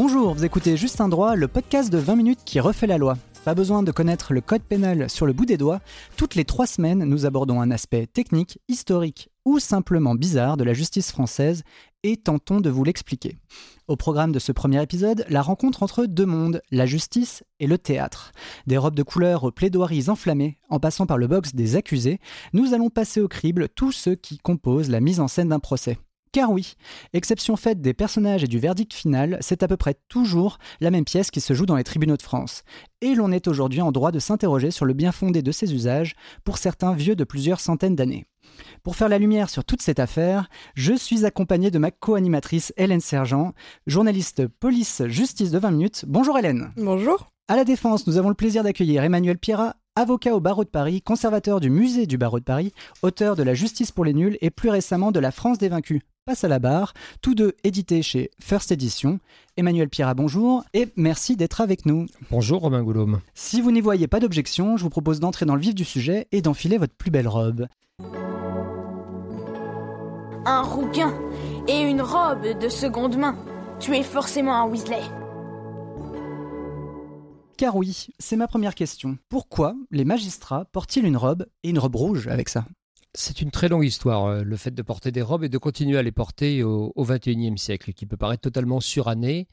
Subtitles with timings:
[0.00, 3.18] Bonjour, vous écoutez Juste un droit, le podcast de 20 minutes qui refait la loi.
[3.44, 5.80] Pas besoin de connaître le code pénal sur le bout des doigts.
[6.16, 10.72] Toutes les trois semaines, nous abordons un aspect technique, historique ou simplement bizarre de la
[10.72, 11.64] justice française
[12.04, 13.38] et tentons de vous l'expliquer.
[13.88, 17.76] Au programme de ce premier épisode, la rencontre entre deux mondes, la justice et le
[17.76, 18.30] théâtre.
[18.68, 22.20] Des robes de couleur aux plaidoiries enflammées, en passant par le box des accusés,
[22.52, 25.98] nous allons passer au crible tous ceux qui composent la mise en scène d'un procès.
[26.32, 26.74] Car oui,
[27.12, 31.04] exception faite des personnages et du verdict final, c'est à peu près toujours la même
[31.04, 32.64] pièce qui se joue dans les tribunaux de France.
[33.00, 36.14] Et l'on est aujourd'hui en droit de s'interroger sur le bien fondé de ces usages,
[36.44, 38.26] pour certains vieux de plusieurs centaines d'années.
[38.82, 43.00] Pour faire la lumière sur toute cette affaire, je suis accompagné de ma co-animatrice Hélène
[43.00, 43.52] Sergent,
[43.86, 46.04] journaliste police-justice de 20 minutes.
[46.06, 46.72] Bonjour Hélène.
[46.76, 47.28] Bonjour.
[47.48, 51.02] À la Défense, nous avons le plaisir d'accueillir Emmanuel Pierrat, avocat au barreau de Paris,
[51.02, 54.50] conservateur du musée du barreau de Paris, auteur de La justice pour les nuls et
[54.50, 56.02] plus récemment de La France des vaincus.
[56.24, 59.18] Passe à la barre, tous deux édités chez First Edition.
[59.56, 62.06] Emmanuel Pierrat, bonjour et merci d'être avec nous.
[62.30, 63.20] Bonjour Romain Goulôme.
[63.34, 66.28] Si vous n'y voyez pas d'objection, je vous propose d'entrer dans le vif du sujet
[66.30, 67.66] et d'enfiler votre plus belle robe.
[70.44, 71.12] Un rouquin
[71.66, 73.36] et une robe de seconde main.
[73.80, 75.02] Tu es forcément un Weasley.
[77.58, 79.18] Car oui, c'est ma première question.
[79.28, 82.64] Pourquoi les magistrats portent-ils une robe et une robe rouge avec ça?
[83.14, 85.98] C'est une très longue histoire, euh, le fait de porter des robes et de continuer
[85.98, 89.48] à les porter au, 21e siècle, qui peut paraître totalement suranné,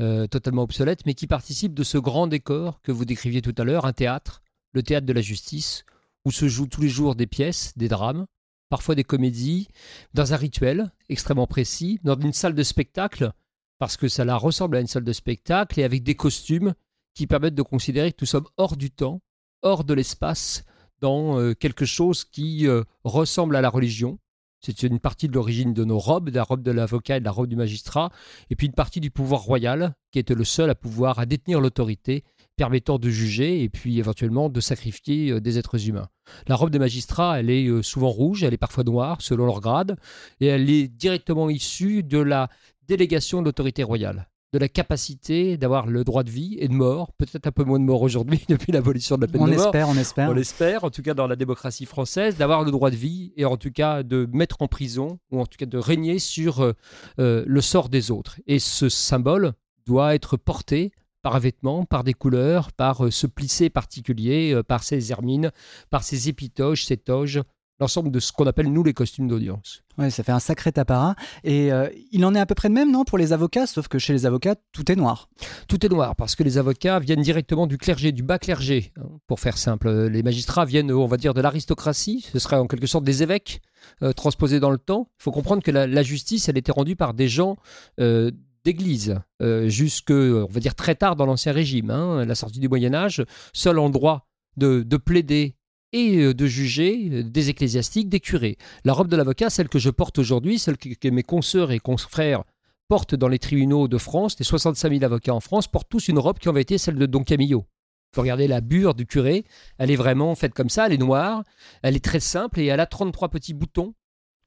[0.00, 3.64] euh, totalement obsolète, mais qui participe de ce grand décor que vous décriviez tout à
[3.64, 4.40] l'heure, un théâtre,
[4.72, 5.84] le théâtre de la justice,
[6.24, 8.24] où se jouent tous les jours des pièces, des drames,
[8.70, 9.68] parfois des comédies,
[10.14, 13.32] dans un rituel extrêmement précis, dans une salle de spectacle,
[13.78, 16.72] parce que ça la ressemble à une salle de spectacle, et avec des costumes
[17.14, 19.20] qui permettent de considérer que nous sommes hors du temps,
[19.62, 20.64] hors de l'espace,
[21.00, 24.18] dans euh, quelque chose qui euh, ressemble à la religion.
[24.60, 27.24] C'est une partie de l'origine de nos robes, de la robe de l'avocat et de
[27.24, 28.10] la robe du magistrat,
[28.50, 31.62] et puis une partie du pouvoir royal, qui était le seul à pouvoir à détenir
[31.62, 32.24] l'autorité,
[32.56, 36.10] permettant de juger et puis éventuellement de sacrifier euh, des êtres humains.
[36.46, 39.96] La robe des magistrats, elle est souvent rouge, elle est parfois noire, selon leur grade,
[40.40, 42.50] et elle est directement issue de la
[42.86, 47.12] délégation de l'autorité royale de la capacité d'avoir le droit de vie et de mort,
[47.12, 49.66] peut-être un peu moins de mort aujourd'hui depuis l'abolition de la peine On de mort.
[49.66, 50.30] espère, on espère.
[50.30, 53.44] On l'espère, en tout cas dans la démocratie française, d'avoir le droit de vie et
[53.44, 56.72] en tout cas de mettre en prison ou en tout cas de régner sur euh,
[57.20, 58.40] euh, le sort des autres.
[58.46, 59.52] Et ce symbole
[59.86, 60.90] doit être porté
[61.22, 65.52] par un vêtement, par des couleurs, par euh, ce plissé particulier, par ces hermines,
[65.90, 67.40] par ces épitoges, ces toges,
[67.80, 69.82] l'ensemble de ce qu'on appelle nous les costumes d'audience.
[69.98, 71.14] Ouais, ça fait un sacré apparat.
[71.44, 73.88] Et euh, il en est à peu près de même, non, pour les avocats, sauf
[73.88, 75.28] que chez les avocats, tout est noir.
[75.68, 78.92] Tout est noir parce que les avocats viennent directement du clergé, du bas clergé.
[78.98, 82.26] hein, Pour faire simple, les magistrats viennent, on va dire, de l'aristocratie.
[82.32, 83.60] Ce serait en quelque sorte des évêques
[84.02, 85.08] euh, transposés dans le temps.
[85.20, 87.56] Il faut comprendre que la, la justice, elle était rendue par des gens
[87.98, 88.30] euh,
[88.64, 92.68] d'église euh, jusque, on va dire, très tard dans l'Ancien Régime, hein, la sortie du
[92.68, 93.24] Moyen Âge.
[93.54, 94.26] Seul endroit
[94.56, 95.56] de, de plaider
[95.92, 98.56] et euh, de juger euh, des ecclésiastiques, des curés.
[98.84, 102.44] La robe de l'avocat, celle que je porte aujourd'hui, celle que, mes consoeurs et confrères
[102.88, 106.18] portent dans les tribunaux de France, les 65 000 avocats en France, portent tous une
[106.18, 107.66] robe qui en été celle de Don Camillo.
[108.12, 109.44] Il faut regarder la bure du curé,
[109.78, 111.44] elle est vraiment faite comme ça, elle est noire,
[111.82, 113.94] elle est très simple et elle a 33 petits boutons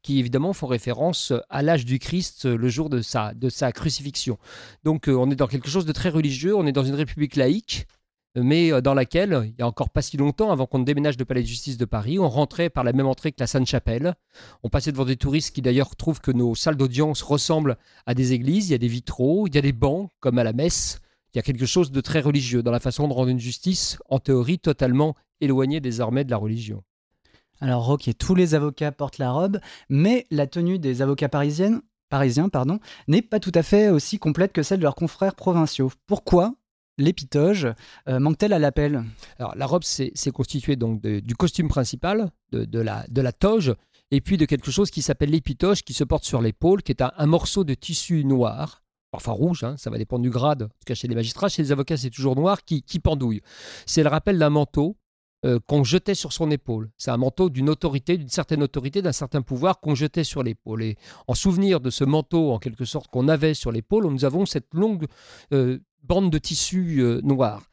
[0.04, 4.38] qui évidemment font référence à l'âge du Christ le jour de sa, de sa crucifixion.
[4.84, 7.38] Donc euh, on est dans quelque chose de très religieux, on est dans une république
[7.38, 7.88] laïque,
[8.36, 11.18] mais euh, dans laquelle, il y a encore pas si longtemps, avant qu'on ne déménage
[11.18, 14.16] de palais de justice de Paris, on rentrait par la même entrée que la Sainte-Chapelle.
[14.64, 18.34] On passait devant des touristes qui d'ailleurs trouvent que nos salles d'audience ressemblent à des
[18.34, 18.70] églises.
[18.70, 21.00] Il y a des vitraux, il y a des bancs, comme à la messe.
[21.34, 23.98] Il y a quelque chose de très religieux dans la façon de rendre une justice,
[24.10, 26.84] en théorie, totalement éloignée désormais de la religion.
[27.60, 29.60] Alors, ok, tous les avocats portent la robe,
[29.90, 34.54] mais la tenue des avocats parisiennes, parisiens pardon, n'est pas tout à fait aussi complète
[34.54, 35.92] que celle de leurs confrères provinciaux.
[36.08, 36.56] Pourquoi
[36.98, 37.68] l'épitoge
[38.08, 39.04] euh, manque-t-elle à l'appel
[39.40, 43.74] Alors, la robe, c'est constitué donc du costume principal, de, la, toge,
[44.12, 47.02] et puis de quelque chose qui s'appelle l'épitoge, qui se porte sur l'épaule, qui est
[47.02, 50.64] un, morceau de tissu noir, parfois rouge, hein, ça va dépendre du grade.
[50.64, 53.42] En tout chez les magistrats, chez les avocats, c'est toujours noir, qui, qui pendouille.
[53.86, 54.98] C'est le rappel d'un manteau
[55.46, 56.90] euh, qu'on jetait sur son épaule.
[56.98, 60.84] C'est un manteau d'une autorité, d'une certaine autorité, d'un certain pouvoir qu'on jetait sur l'épaule.
[60.84, 60.96] Et
[61.28, 64.74] en souvenir de ce manteau, en quelque sorte, qu'on avait sur l'épaule, nous avons cette
[64.74, 65.06] longue
[65.52, 67.64] euh, bande de tissu euh, noir.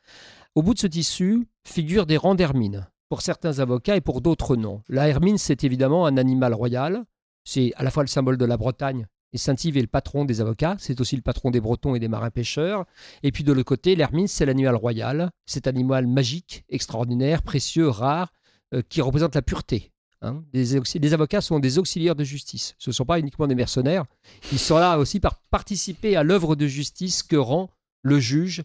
[0.55, 4.57] Au bout de ce tissu figurent des rangs d'hermine, pour certains avocats et pour d'autres
[4.57, 4.83] non.
[4.89, 7.05] La hermine, c'est évidemment un animal royal.
[7.45, 10.41] C'est à la fois le symbole de la Bretagne et Saint-Yves est le patron des
[10.41, 12.85] avocats, c'est aussi le patron des Bretons et des marins-pêcheurs.
[13.23, 18.33] Et puis de l'autre côté, l'hermine, c'est l'animal royal, cet animal magique, extraordinaire, précieux, rare,
[18.75, 19.93] euh, qui représente la pureté.
[20.23, 20.43] hein.
[20.53, 22.75] Les, auxi- les avocats sont des auxiliaires de justice.
[22.79, 24.05] Ce ne sont pas uniquement des mercenaires.
[24.53, 27.71] Ils sont là aussi par participer à l'œuvre de justice que rend
[28.03, 28.63] le juge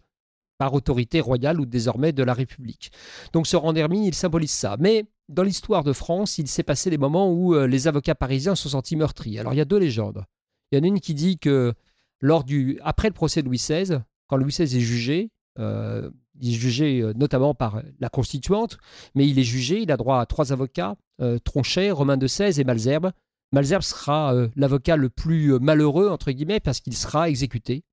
[0.57, 2.91] par autorité royale ou désormais de la République.
[3.33, 4.77] Donc ce rang d'hermine, il symbolise ça.
[4.79, 8.55] Mais dans l'histoire de France, il s'est passé des moments où euh, les avocats parisiens
[8.55, 9.39] se sont sentis meurtris.
[9.39, 10.23] Alors il y a deux légendes.
[10.71, 11.73] Il y en a une qui dit que
[12.21, 15.29] lors du, après le procès de Louis XVI, quand Louis XVI est jugé,
[15.59, 16.09] euh,
[16.39, 18.77] il est jugé euh, notamment par la constituante,
[19.13, 20.95] mais il est jugé, il a droit à trois avocats,
[21.45, 23.11] Tronchet, Romain de Sèze et Malzerbe.
[23.53, 27.85] Malzerbe sera l'avocat le plus malheureux, entre guillemets, parce qu'il sera exécuté,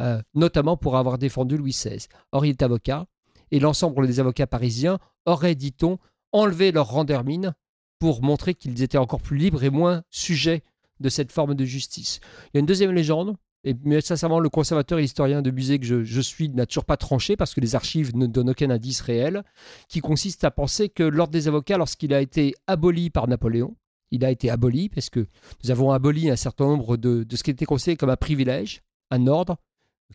[0.00, 2.06] euh, notamment pour avoir défendu Louis XVI.
[2.32, 3.06] Or, il est avocat,
[3.50, 5.98] et l'ensemble des avocats parisiens auraient, dit-on,
[6.32, 7.54] enlevé leur rang d'hermine
[7.98, 10.62] pour montrer qu'ils étaient encore plus libres et moins sujets
[11.00, 12.20] de cette forme de justice.
[12.46, 15.78] Il y a une deuxième légende, et, mais sincèrement, le conservateur et l'historien de musée
[15.78, 18.70] que je, je suis n'a toujours pas tranché parce que les archives ne donnent aucun
[18.70, 19.42] indice réel,
[19.88, 23.76] qui consiste à penser que l'ordre des avocats, lorsqu'il a été aboli par Napoléon,
[24.10, 25.26] il a été aboli parce que
[25.62, 28.82] nous avons aboli un certain nombre de, de ce qui était considéré comme un privilège,
[29.10, 29.56] un ordre,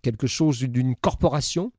[0.02, 1.72] quelque chose d'une corporation,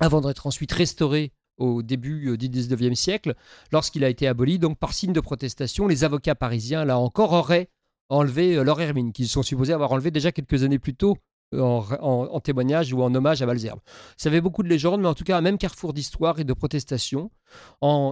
[0.00, 3.34] avant d'être ensuite restauré au début euh, du 19e siècle,
[3.72, 7.68] lorsqu'il a été aboli, donc par signe de protestation, les avocats parisiens, là encore, auraient
[8.08, 11.16] enlevé euh, leur hermine, qu'ils sont supposés avoir enlevé déjà quelques années plus tôt
[11.54, 13.80] euh, en, témoignage ou en hommage à Malzerbe.
[14.16, 16.52] Ça avait beaucoup de légendes, mais en tout cas, un même carrefour d'histoire et de
[16.52, 17.30] protestation.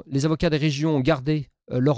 [0.06, 1.96] Les avocats des régions ont gardé euh, leur.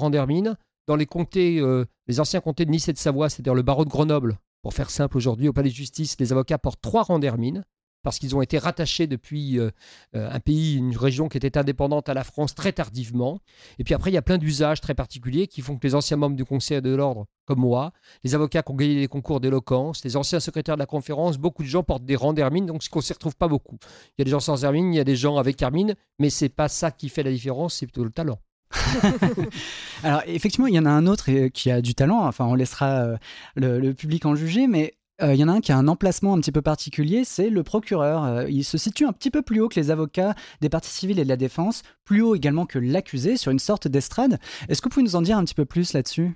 [0.86, 1.60] Dans les comtés,
[2.06, 4.90] les anciens comtés de Nice et de Savoie, c'est-à-dire le barreau de Grenoble, pour faire
[4.90, 7.64] simple aujourd'hui, au palais de justice, les avocats portent trois rangs d'hermine
[8.02, 9.70] parce qu'ils ont été rattachés depuis euh,
[10.14, 13.40] euh, un pays, une région qui était indépendante à la France très tardivement.
[13.78, 16.18] Et puis après, il y a plein d'usages très particuliers qui font que les anciens
[16.18, 17.92] membres du Conseil de l'ordre, comme moi,
[18.24, 21.62] les avocats qui ont gagné les concours d'éloquence, les anciens secrétaires de la conférence, beaucoup
[21.62, 23.78] de gens portent des rangs d'hermine, donc ce qu'on ne s'y retrouve pas beaucoup.
[23.80, 26.28] Il y a des gens sans hermine, il y a des gens avec hermine, mais
[26.28, 28.38] c'est pas ça qui fait la différence, c'est plutôt le talent.
[30.02, 32.54] Alors effectivement, il y en a un autre euh, qui a du talent, enfin on
[32.54, 33.16] laissera euh,
[33.56, 36.34] le, public en juger, mais euh, il y en a un qui a un emplacement
[36.34, 38.48] un petit peu particulier, c'est le procureur.
[38.48, 41.24] Il se situe un petit peu plus haut que les avocats des parties civiles et
[41.24, 44.38] de la défense, plus haut également que l'accusé, sur une sorte d'estrade.
[44.68, 46.34] Est-ce que vous pouvez nous en dire un petit peu plus là-dessus?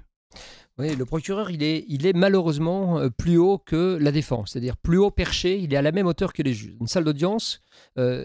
[0.79, 5.59] Oui, le procureur, il est, malheureusement plus haut que la défense, c'est-à-dire plus haut perché,
[5.59, 6.75] il est à la même hauteur que les juges.
[6.81, 7.61] Une salle d'audience,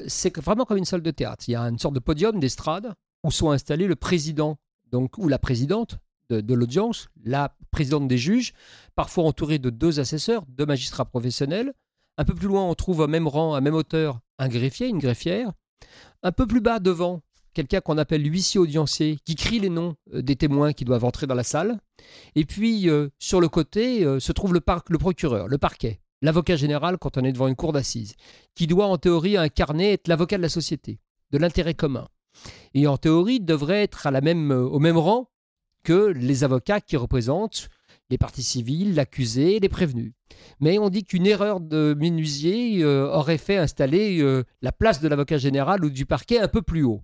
[0.07, 1.43] c'est vraiment comme une salle de théâtre.
[1.49, 4.57] Il y a une sorte de podium, d'estrade, où sont installés le président
[4.91, 5.99] donc, ou la présidente
[6.29, 8.53] de, l'audience, la présidente des juges,
[8.95, 11.73] parfois entourée de deux assesseurs, deux magistrats professionnels.
[12.17, 14.99] Un peu plus loin, on trouve au même rang, à même hauteur, un greffier, une
[14.99, 15.51] greffière.
[16.23, 17.21] Un peu plus bas devant,
[17.53, 21.27] quelqu'un qu'on appelle l'huissier audiencier, qui crie les noms euh, des témoins qui doivent entrer
[21.27, 21.79] dans la salle.
[22.35, 26.55] Et puis, euh, sur le côté, euh, se trouve le, le procureur, le parquet, l'avocat
[26.55, 28.15] général quand on est devant une cour d'assises,
[28.55, 30.99] qui doit en théorie incarner être l'avocat de la société,
[31.31, 32.07] de l'intérêt commun.
[32.73, 35.29] Et en théorie, devrait être euh, au même rang
[35.83, 37.69] que les avocats qui représentent
[38.09, 40.13] les parties civiles, l'accusé, les prévenus.
[40.59, 45.07] Mais on dit qu'une erreur de menuisier euh, aurait fait installer euh, la place de
[45.07, 47.03] l'avocat général ou du parquet un peu plus haut.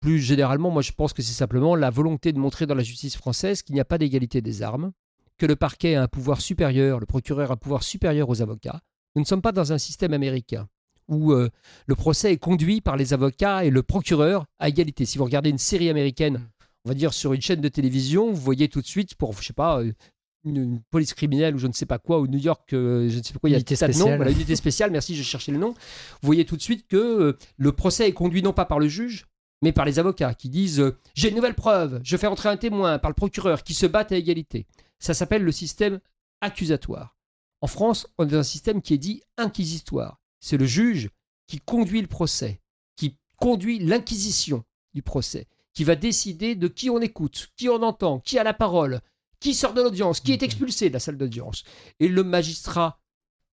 [0.00, 3.16] Plus généralement, moi je pense que c'est simplement la volonté de montrer dans la justice
[3.16, 4.92] française qu'il n'y a pas d'égalité des armes,
[5.38, 8.80] que le parquet a un pouvoir supérieur, le procureur a un pouvoir supérieur aux avocats.
[9.14, 10.68] Nous ne sommes pas dans un système américain
[11.08, 11.50] où euh,
[11.86, 15.04] le procès est conduit par les avocats et le procureur à égalité.
[15.04, 16.40] Si vous regardez une série américaine,
[16.84, 19.46] on va dire sur une chaîne de télévision, vous voyez tout de suite pour, je
[19.46, 19.92] sais pas, euh,
[20.44, 23.18] une, une police criminelle ou je ne sais pas quoi, ou New York, euh, je
[23.18, 24.16] ne sais pas quoi, il y a Unité spéciale.
[24.16, 25.70] voilà, unité spéciale, merci, je cherchais le nom.
[25.70, 28.88] Vous voyez tout de suite que euh, le procès est conduit non pas par le
[28.88, 29.26] juge,
[29.62, 32.56] mais par les avocats qui disent euh, J'ai une nouvelle preuve, je fais entrer un
[32.56, 34.66] témoin, par le procureur, qui se battent à égalité.
[34.98, 36.00] Ça s'appelle le système
[36.40, 37.16] accusatoire.
[37.60, 40.20] En France, on est dans un système qui est dit inquisitoire.
[40.44, 41.08] C'est le juge
[41.46, 42.60] qui conduit le procès,
[42.96, 48.20] qui conduit l'inquisition du procès, qui va décider de qui on écoute, qui on entend,
[48.20, 49.00] qui a la parole,
[49.40, 51.64] qui sort de l'audience, qui est expulsé de la salle d'audience.
[51.98, 53.00] Et le magistrat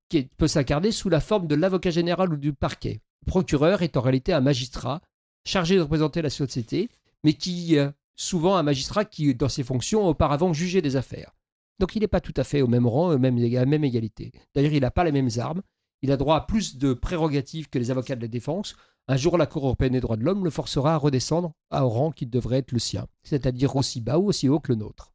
[0.09, 2.99] qui peut s'incarner sous la forme de l'avocat général ou du parquet.
[3.25, 4.99] Le procureur est en réalité un magistrat
[5.45, 6.89] chargé de représenter la société,
[7.23, 11.31] mais qui euh, souvent un magistrat qui, dans ses fonctions, a auparavant jugé des affaires.
[11.79, 13.85] Donc il n'est pas tout à fait au même rang, au même, à la même
[13.85, 14.33] égalité.
[14.53, 15.61] D'ailleurs, il n'a pas les mêmes armes.
[16.01, 18.75] Il a droit à plus de prérogatives que les avocats de la défense.
[19.07, 21.83] un jour la Cour européenne des droits de l'homme le forcera à redescendre à un
[21.83, 25.13] rang qui devrait être le sien, c'est-à-dire aussi bas ou aussi haut que le nôtre.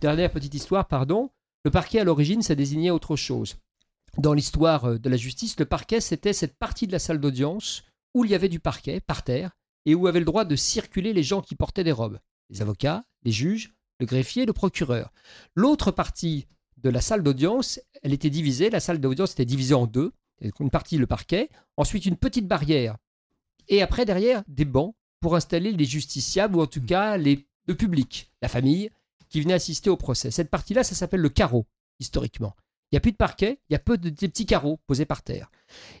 [0.00, 1.30] Dernière petite histoire, pardon.
[1.64, 3.56] Le parquet à l'origine, ça désignait autre chose.
[4.18, 7.84] Dans l'histoire euh, de la justice, le parquet, c'était cette partie de la salle d'audience
[8.14, 9.56] où il y avait du parquet par terre
[9.86, 12.18] et où avaient le droit de circuler les gens qui portaient des robes.
[12.50, 15.12] Les avocats, les juges, le greffier, le procureur.
[15.54, 16.46] L'autre partie
[16.82, 20.12] de la salle d'audience, elle était divisée, la salle d'audience était divisée en deux.
[20.58, 22.96] Une partie le parquet, ensuite une petite barrière.
[23.68, 28.32] Et après, derrière, des bancs pour installer les justiciables ou en tout cas le public,
[28.40, 28.90] la famille,
[29.28, 30.30] qui venait assister au procès.
[30.30, 31.66] Cette partie-là, ça s'appelle le carreau,
[31.98, 32.56] historiquement.
[32.90, 35.22] Il n'y a plus de parquet, il y a peu de petits carreaux posés par
[35.22, 35.50] terre.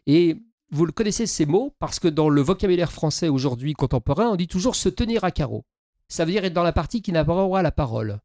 [0.06, 0.36] Et
[0.70, 4.48] vous le connaissez ces mots parce que dans le vocabulaire français aujourd'hui contemporain, on dit
[4.48, 5.64] toujours se tenir à carreau.
[6.08, 8.18] Ça veut dire être dans la partie qui n'a pas droit à la parole.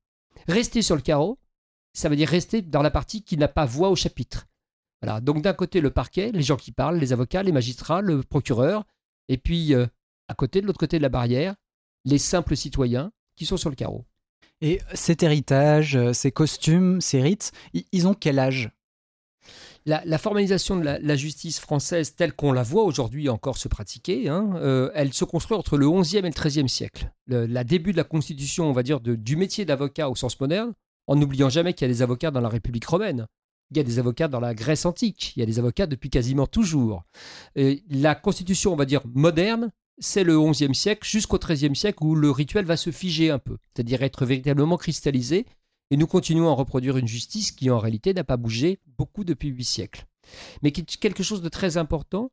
[0.48, 1.38] Rester sur le carreau,
[1.98, 4.48] ça veut dire rester dans la partie qui n'a pas voix au chapitre.
[5.02, 5.22] Voilà.
[5.22, 8.86] Donc d'un côté le parquet, les gens qui parlent, les avocats, les magistrats, le procureur,
[9.30, 9.86] et puis euh,
[10.28, 11.56] à côté, de l'autre côté de la barrière,
[12.06, 14.06] les simples citoyens qui sont sur le carreau.
[14.62, 17.52] Et cet héritage, euh, ces costumes, ces rites,
[17.92, 18.72] ils ont quel âge?
[19.86, 23.68] La, la formalisation de la, la justice française telle qu'on la voit aujourd'hui encore se
[23.68, 27.12] pratiquer, hein, euh, elle se construit entre le XIe et le XIIIe siècle.
[27.28, 30.40] Le la début de la constitution, on va dire, de- du métier d'avocat au sens
[30.40, 30.74] moderne,
[31.08, 33.28] en n'oubliant jamais qu'il y a des avocats dans la République romaine.
[33.72, 36.10] Il y a des avocats dans la Grèce antique, il y a des avocats depuis
[36.10, 37.04] quasiment toujours.
[37.56, 42.30] La constitution, on va dire, moderne, c'est le XIe siècle jusqu'au XIIIe siècle où le
[42.30, 45.46] rituel va se figer un peu, c'est-à-dire être véritablement cristallisé.
[45.92, 49.50] Et nous continuons à reproduire une justice qui, en réalité, n'a pas bougé beaucoup depuis
[49.50, 50.06] huit siècles.
[50.62, 52.32] Mais qui est quelque chose de très important,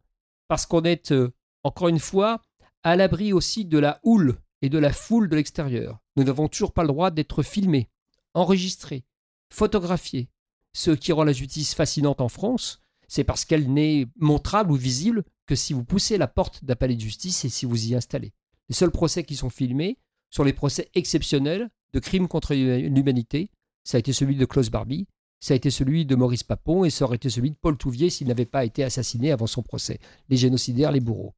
[0.49, 2.41] parce qu'on est, euh, encore une fois,
[2.83, 5.99] à l'abri aussi de la houle et de la foule de l'extérieur.
[6.17, 7.88] Nous n'avons toujours pas le droit d'être filmés,
[8.35, 9.05] enregistrés,
[9.51, 10.29] photographiés.
[10.73, 15.25] Ce qui rend la justice fascinante en France, c'est parce qu'elle n'est montrable ou visible
[15.47, 18.33] que si vous poussez la porte d'un palais de justice et si vous y installez.
[18.69, 19.99] Les seuls procès qui sont filmés
[20.31, 23.51] sont les procès exceptionnels de crimes contre l'humanité.
[23.85, 25.07] Ça a été celui de Klaus Barbie,
[25.41, 28.11] ça a été celui de Maurice Papon et ça aurait été celui de Paul Touvier
[28.11, 29.99] s'il n'avait pas été assassiné avant son procès.
[30.29, 31.35] Les génocidaires, les bourreaux.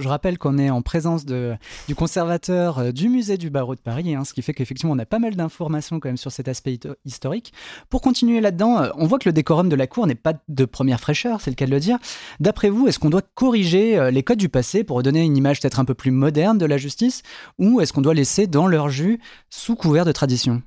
[0.00, 4.14] Je rappelle qu'on est en présence du conservateur euh, du musée du barreau de Paris,
[4.14, 6.78] hein, ce qui fait qu'effectivement on a pas mal d'informations quand même sur cet aspect
[7.04, 7.52] historique.
[7.88, 10.64] Pour continuer là-dedans, euh, on voit que le décorum de la cour n'est pas de
[10.64, 11.98] première fraîcheur, c'est le cas de le dire.
[12.40, 15.60] D'après vous, est-ce qu'on doit corriger euh, les codes du passé pour donner une image
[15.60, 17.22] peut-être un peu plus moderne de la justice,
[17.58, 19.18] ou est-ce qu'on doit laisser dans leur jus
[19.50, 20.62] sous couvert de tradition?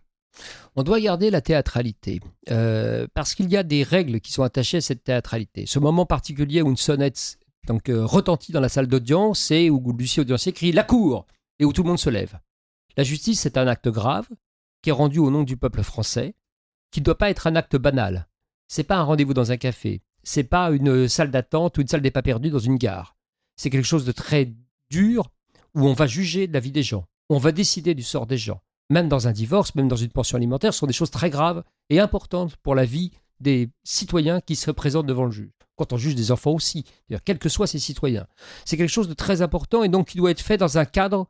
[0.75, 2.21] On doit garder la théâtralité,
[3.13, 5.65] parce qu'il y a des règles qui sont attachées à cette théâtralité.
[5.65, 9.93] Ce moment particulier où une sonnette donc, euh, retentit dans la salle d'audience et où
[9.93, 11.25] Lucie Audiencier crie «La cour!»
[11.59, 12.39] et où tout le monde se lève.
[12.97, 14.27] La justice, c'est un acte grave
[14.81, 16.35] qui est rendu au nom du peuple français,
[16.91, 18.27] qui ne doit pas être un acte banal.
[18.67, 22.01] C'est pas un rendez-vous dans un café, c'est pas une salle d'attente ou une salle
[22.01, 23.15] des pas perdus dans une gare.
[23.55, 24.53] C'est quelque chose de très
[24.89, 25.29] dur
[25.75, 28.38] où on va juger de la vie des gens, on va décider du sort des
[28.38, 31.29] gens même dans un divorce, même dans une pension alimentaire, ce sont des choses très
[31.29, 35.51] graves et importantes pour la vie des citoyens qui se présentent devant le juge.
[35.75, 36.84] Quand on juge des enfants aussi,
[37.24, 38.27] quels que soient ces citoyens.
[38.65, 41.27] C'est quelque chose de très important et donc qui doit être fait dans un cadre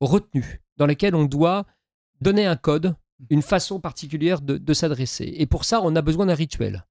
[0.00, 1.64] retenu, dans lequel on doit
[2.20, 2.96] donner un code,
[3.30, 5.32] une façon particulière de, de s'adresser.
[5.36, 6.84] Et pour ça, on a besoin d'un rituel.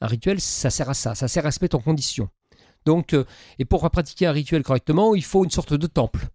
[0.00, 2.28] Un rituel, ça sert à ça, ça sert à se mettre en condition.
[2.84, 3.24] Donc, euh,
[3.58, 6.28] et pour pratiquer un rituel correctement, il faut une sorte de temple.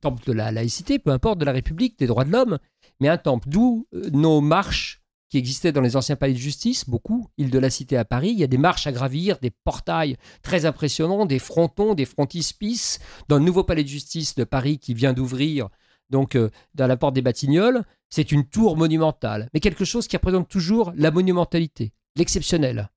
[0.00, 2.58] Temple de la laïcité, peu importe, de la République, des droits de l'homme,
[3.00, 3.48] mais un temple.
[3.48, 5.02] D'où euh, nos marches
[5.34, 8.28] qui existaient dans les anciens palais de justice, beaucoup, île de la Cité à Paris.
[8.30, 13.00] Il y a des marches à gravir, des portails très impressionnants, des frontons, des frontispices.
[13.26, 15.70] Dans le nouveau palais de justice de Paris qui vient d'ouvrir,
[16.08, 20.16] donc euh, dans la porte des Batignolles, c'est une tour monumentale, mais quelque chose qui
[20.16, 22.88] représente toujours la monumentalité, l'exceptionnel.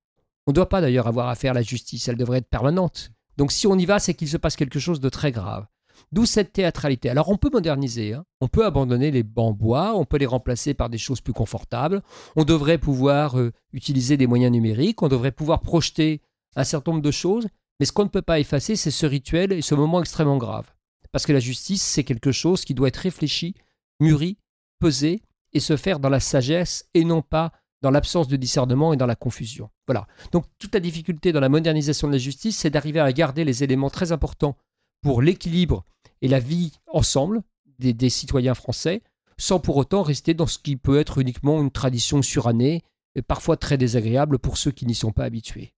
[0.46, 3.10] On ne doit pas d'ailleurs avoir affaire à la justice, elle devrait être permanente.
[3.38, 5.66] Donc si on y va, c'est qu'il se passe quelque chose de très grave.
[6.12, 7.10] D'où cette théâtralité.
[7.10, 8.26] Alors on peut moderniser, hein.
[8.42, 12.02] on peut abandonner les bancs bois, on peut les remplacer par des choses plus confortables,
[12.36, 16.22] on devrait pouvoir euh, utiliser des moyens numériques, on devrait pouvoir projeter
[16.56, 17.48] un certain nombre de choses,
[17.80, 20.74] mais ce qu'on ne peut pas effacer, c'est ce rituel et ce moment extrêmement grave.
[21.12, 23.56] Parce que la justice, c'est quelque chose qui doit être réfléchi,
[24.00, 24.38] mûri,
[24.80, 25.22] pesé
[25.54, 27.52] et se faire dans la sagesse et non pas
[27.82, 29.70] dans l'absence de discernement et dans la confusion.
[29.88, 30.08] Voilà.
[30.32, 33.64] Donc toute la difficulté dans la modernisation de la justice, c'est d'arriver à garder les
[33.64, 34.58] éléments très importants
[35.02, 35.86] pour l'équilibre
[36.22, 37.44] et la vie ensemble
[37.80, 39.02] des, des, citoyens français,
[39.38, 42.84] sans pour autant rester dans ce qui peut être uniquement une tradition surannée
[43.16, 45.74] et parfois très désagréable pour ceux qui n'y sont pas habitués.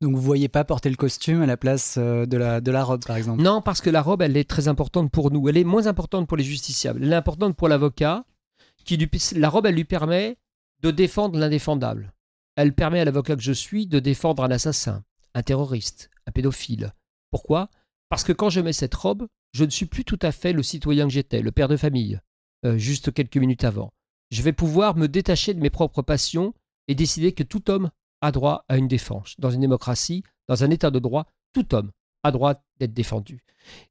[0.00, 2.84] Donc vous voyez pas porter le costume à la place euh, de la, de la
[2.84, 3.42] robe, par exemple?
[3.42, 5.48] Non, parce que la robe, elle est très importante pour nous.
[5.48, 7.02] Elle est moins importante pour les justiciables.
[7.02, 8.24] Elle est importante pour l'avocat.
[8.84, 10.36] Qui lui, la robe, elle lui permet
[10.80, 12.12] de défendre l'indéfendable.
[12.54, 15.02] Elle permet à l'avocat que je suis de défendre un assassin,
[15.34, 16.92] un terroriste, un pédophile.
[17.30, 17.68] Pourquoi?
[18.08, 20.62] Parce que quand je mets cette robe, je ne suis plus tout à fait le
[20.62, 22.20] citoyen que j'étais, le père de famille,
[22.64, 23.92] euh, juste quelques minutes avant.
[24.30, 26.54] Je vais pouvoir me détacher de mes propres passions
[26.88, 29.34] et décider que tout homme a droit à une défense.
[29.38, 31.90] Dans une démocratie, dans un état de droit, tout homme
[32.22, 33.44] a droit d'être défendu.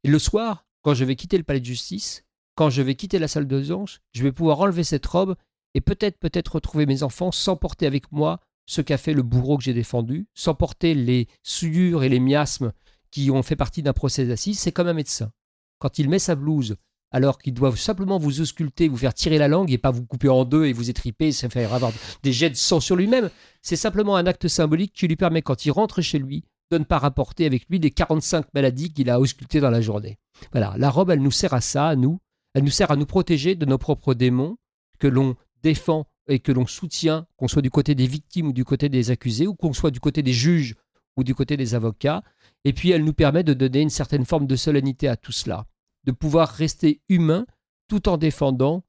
[0.04, 3.20] Et le soir, quand je vais quitter le palais de justice, quand je vais quitter
[3.20, 5.36] la salle d'audience, je vais pouvoir enlever cette robe
[5.74, 9.58] et peut-être peut-être retrouver mes enfants sans porter avec moi ce qu'a fait le bourreau
[9.58, 12.72] que j'ai défendu, sans porter les souillures et les miasmes
[13.16, 15.32] qui ont fait partie d'un procès d'assises, c'est comme un médecin.
[15.80, 16.76] Quand il met sa blouse,
[17.12, 20.28] alors qu'il doit simplement vous ausculter, vous faire tirer la langue et pas vous couper
[20.28, 21.94] en deux et vous étriper, ça faire avoir
[22.24, 23.30] des jets de sang sur lui-même,
[23.62, 26.84] c'est simplement un acte symbolique qui lui permet, quand il rentre chez lui, de ne
[26.84, 30.18] pas rapporter avec lui les 45 maladies qu'il a auscultées dans la journée.
[30.52, 32.20] Voilà, la robe, elle nous sert à ça, à nous.
[32.54, 34.58] Elle nous sert à nous protéger de nos propres démons
[35.00, 38.66] que l'on défend et que l'on soutient, qu'on soit du côté des victimes ou du
[38.66, 40.76] côté des accusés, ou qu'on soit du côté des juges
[41.18, 42.24] ou du côté des avocats.
[42.64, 45.66] Et puis elle nous permet de donner une certaine forme de solennité à tout cela,
[46.04, 47.46] de pouvoir rester humain
[47.88, 48.84] tout en défendant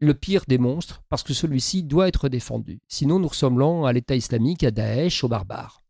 [0.00, 2.80] le pire des monstres, parce que celui-ci doit être défendu.
[2.88, 5.82] Sinon, nous ressemblons à l'État islamique, à Daesh, aux barbares.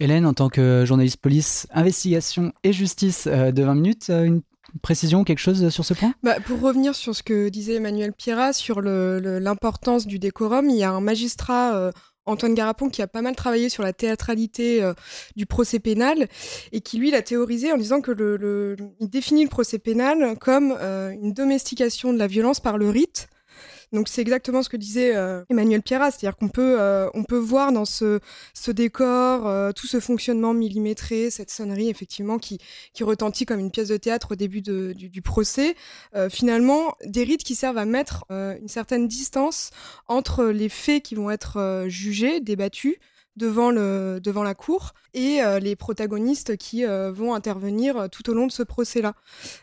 [0.00, 4.42] Hélène, en tant que journaliste police, investigation et justice euh, de 20 minutes, euh, une
[4.80, 6.14] précision, quelque chose sur ce point?
[6.22, 10.82] Bah, Pour revenir sur ce que disait Emmanuel Pierrat sur l'importance du décorum, il y
[10.82, 11.92] a un magistrat, euh,
[12.26, 14.94] Antoine Garapon, qui a pas mal travaillé sur la théâtralité euh,
[15.36, 16.28] du procès pénal
[16.72, 20.76] et qui, lui, l'a théorisé en disant que le, il définit le procès pénal comme
[20.80, 23.28] euh, une domestication de la violence par le rite
[23.92, 27.38] donc c'est exactement ce que disait euh, Emmanuel Pierrat, c'est-à-dire qu'on peut, euh, on peut
[27.38, 28.20] voir dans ce,
[28.68, 32.58] décor euh, tout ce fonctionnement millimétré, cette sonnerie effectivement qui,
[33.02, 35.74] retentit comme une pièce de théâtre au début du, procès.
[36.30, 39.70] finalement, des rites qui servent à mettre une certaine distance
[40.06, 42.96] entre les faits qui vont être jugés, débattus,
[43.34, 48.52] devant, le, devant la cour et les protagonistes qui vont intervenir tout au long de
[48.52, 49.14] ce procès-là.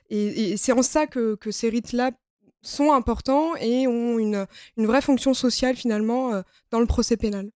[0.10, 2.12] Et, c'est en ça que ces rites-là
[2.62, 4.46] sont importants et ont une,
[4.78, 7.50] une vraie fonction sociale finalement euh, dans le procès pénal.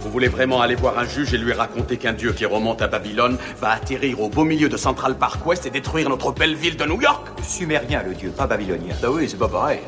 [0.00, 2.88] Vous voulez vraiment aller voir un juge et lui raconter qu'un dieu qui remonte à
[2.88, 6.76] Babylone va atterrir au beau milieu de Central Park West et détruire notre belle ville
[6.76, 7.28] de New York?
[7.42, 8.96] Sumérien, le dieu, pas babylonien.
[9.02, 9.80] Ah oui, c'est pas pareil.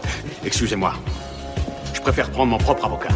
[0.45, 0.92] Excusez-moi.
[1.95, 3.09] Je préfère prendre mon propre avocat.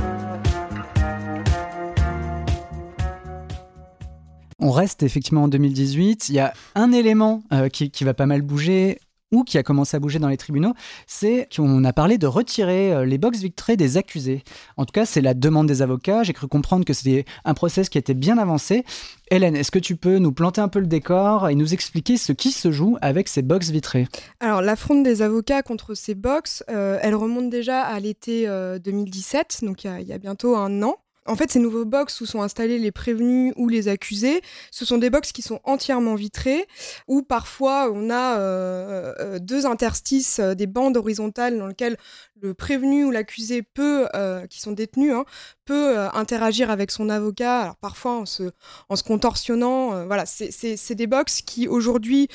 [4.65, 6.31] On reste effectivement en 2018.
[6.31, 8.99] Il y a un élément euh, qui, va pas mal bouger
[9.31, 10.73] ou qui a commencé à bouger dans les tribunaux,
[11.07, 14.43] c'est qu'on a parlé de retirer euh, les box victrées des accusés.
[14.79, 16.23] En tout cas, c'est la demande des avocats.
[16.23, 18.85] J'ai cru comprendre que c'était un process qui était bien avancé.
[19.31, 22.33] Hélène, est-ce que tu peux nous planter un peu le décor et nous expliquer ce
[22.33, 24.09] qui se joue avec ces box vitrées?
[24.41, 28.47] Alors, l'affront des avocats contre ces box, euh, elle remonte déjà à l'été
[28.83, 30.97] 2017, donc il y, a bientôt un an.
[31.27, 34.99] En fait, ces nouveaux box où sont installés les prévenus ou les accusés, ce sont
[34.99, 36.67] des box qui sont entièrement vitrés,
[37.09, 41.97] où parfois on a euh, euh, deux interstices, euh, des bandes horizontales dans lesquelles
[42.41, 44.07] le prévenu ou l'accusé peut,
[44.51, 45.25] qui sont détenus, hein,
[45.65, 48.51] peut interagir avec son avocat, alors parfois en se,
[48.89, 50.07] en se contorsionnant.
[50.07, 52.29] voilà, c'est des box qui aujourd'hui,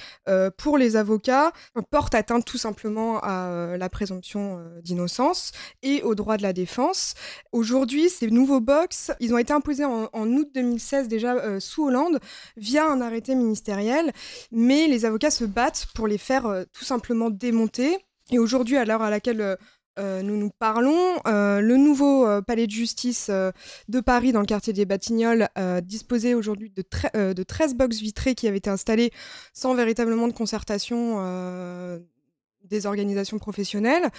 [0.57, 1.51] pour les avocats,
[1.91, 5.51] portent atteinte tout simplement à la présomption d'innocence
[5.83, 7.13] et au droit de la défense.
[7.51, 8.79] Aujourd'hui, ces nouveaux box
[9.19, 12.19] ils ont été imposés en, août 2016 déjà euh, sous Hollande
[12.57, 14.11] via un arrêté ministériel,
[14.51, 17.97] mais les avocats se battent pour les faire euh, tout simplement démonter.
[18.31, 19.57] Et aujourd'hui, à l'heure à laquelle
[19.99, 21.19] euh, nous nous parlons.
[21.25, 25.49] le nouveau palais de justice de Paris, dans le quartier des Batignolles,
[25.83, 29.11] disposait aujourd'hui de, de 13 box vitrées qui avaient été installées
[29.53, 31.19] sans véritablement de concertation
[32.69, 34.09] des organisations professionnelles.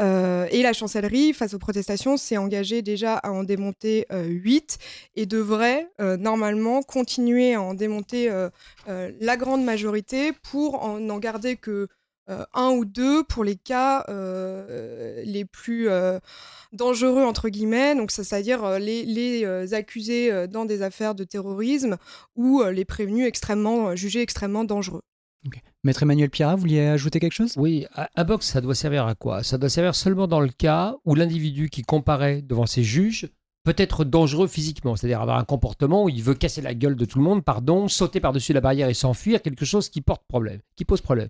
[0.00, 4.78] Euh, et la chancellerie, face aux protestations, s'est engagée déjà à en démonter euh, 8
[5.16, 8.50] et devrait euh, normalement continuer à en démonter euh,
[8.86, 11.88] la grande majorité pour en, garder que
[12.28, 14.04] un ou deux pour les cas
[15.24, 15.88] les plus
[16.72, 21.96] dangereux, entre guillemets, donc c'est-à-dire les, les accusés dans des affaires de terrorisme
[22.36, 25.02] ou les prévenus extrêmement, jugés extrêmement dangereux.
[25.82, 27.54] Maître Emmanuel Pierrat, vous vouliez ajouter quelque chose?
[27.56, 29.42] Oui, un box, ça doit servir à quoi?
[29.42, 33.30] Ça doit servir seulement dans le cas où l'individu qui comparaît devant ses juges
[33.62, 37.04] peut être dangereux physiquement, c'est-à-dire avoir un comportement où il veut casser la gueule de
[37.04, 40.60] tout le monde, pardon, sauter par-dessus la barrière et s'enfuir, quelque chose qui porte problème,
[40.76, 41.28] qui pose problème.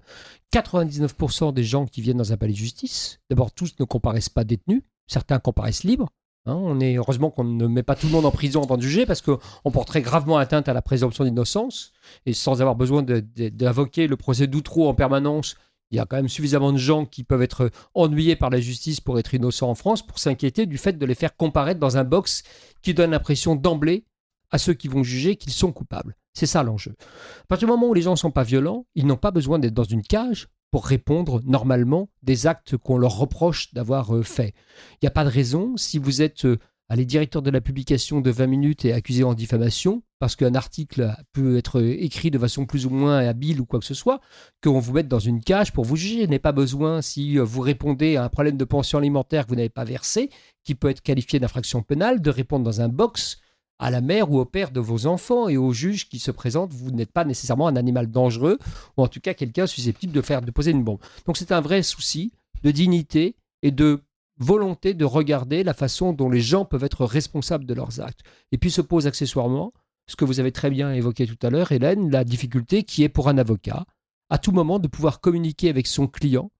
[0.53, 4.45] 99% des gens qui viennent dans un palais de justice, d'abord tous ne comparaissent pas
[4.45, 6.09] détenus, certains comparaissent libres,
[6.47, 8.83] Hein, on est heureusement qu'on ne met pas tout le monde en prison avant de
[8.83, 11.93] juger parce qu'on porterait gravement atteinte à la présomption d'innocence
[12.25, 15.57] et sans avoir besoin d'invoquer le procès d'outreau en permanence.
[15.91, 19.01] Il y a quand même suffisamment de gens qui peuvent être ennuyés par la justice
[19.01, 22.05] pour être innocents en France pour s'inquiéter du fait de les faire comparaître dans un
[22.05, 22.43] box
[22.83, 24.05] qui donne l'impression d'emblée
[24.51, 26.17] à ceux qui vont juger qu'ils sont coupables.
[26.33, 26.95] C'est ça l'enjeu.
[27.43, 29.59] À partir du moment où les gens ne sont pas violents, ils n'ont pas besoin
[29.59, 34.55] d'être dans une cage pour répondre normalement des actes qu'on leur reproche d'avoir euh, fait.
[34.95, 38.21] Il n'y a pas de raison, si vous êtes euh, allez, directeur de la publication
[38.21, 42.67] de 20 minutes et accusé en diffamation, parce qu'un article peut être écrit de façon
[42.67, 44.21] plus ou moins habile ou quoi que ce soit,
[44.63, 46.27] qu'on vous mette dans une cage pour vous juger.
[46.27, 49.71] N'est pas besoin, si vous répondez à un problème de pension alimentaire que vous n'avez
[49.71, 50.31] pas versé,
[50.63, 53.39] qui peut être qualifié d'infraction pénale, de répondre dans un box
[53.79, 56.75] à la mère ou au père de vos enfants et au juge qui se présente,
[56.75, 58.59] vous n'êtes pas nécessairement un animal dangereux
[58.99, 61.01] ou en tout cas quelqu'un susceptible de faire de poser une bombe.
[61.27, 62.31] Donc c'est un vrai souci
[62.63, 64.03] de dignité et de
[64.37, 68.21] volonté de regarder la façon dont les gens peuvent être responsables de leurs actes.
[68.53, 69.73] Et puis se pose accessoirement
[70.11, 73.09] ce que vous avez très bien évoqué tout à l'heure, Hélène, la difficulté qui est
[73.09, 73.87] pour un avocat
[74.29, 76.51] à tout moment de pouvoir communiquer avec son client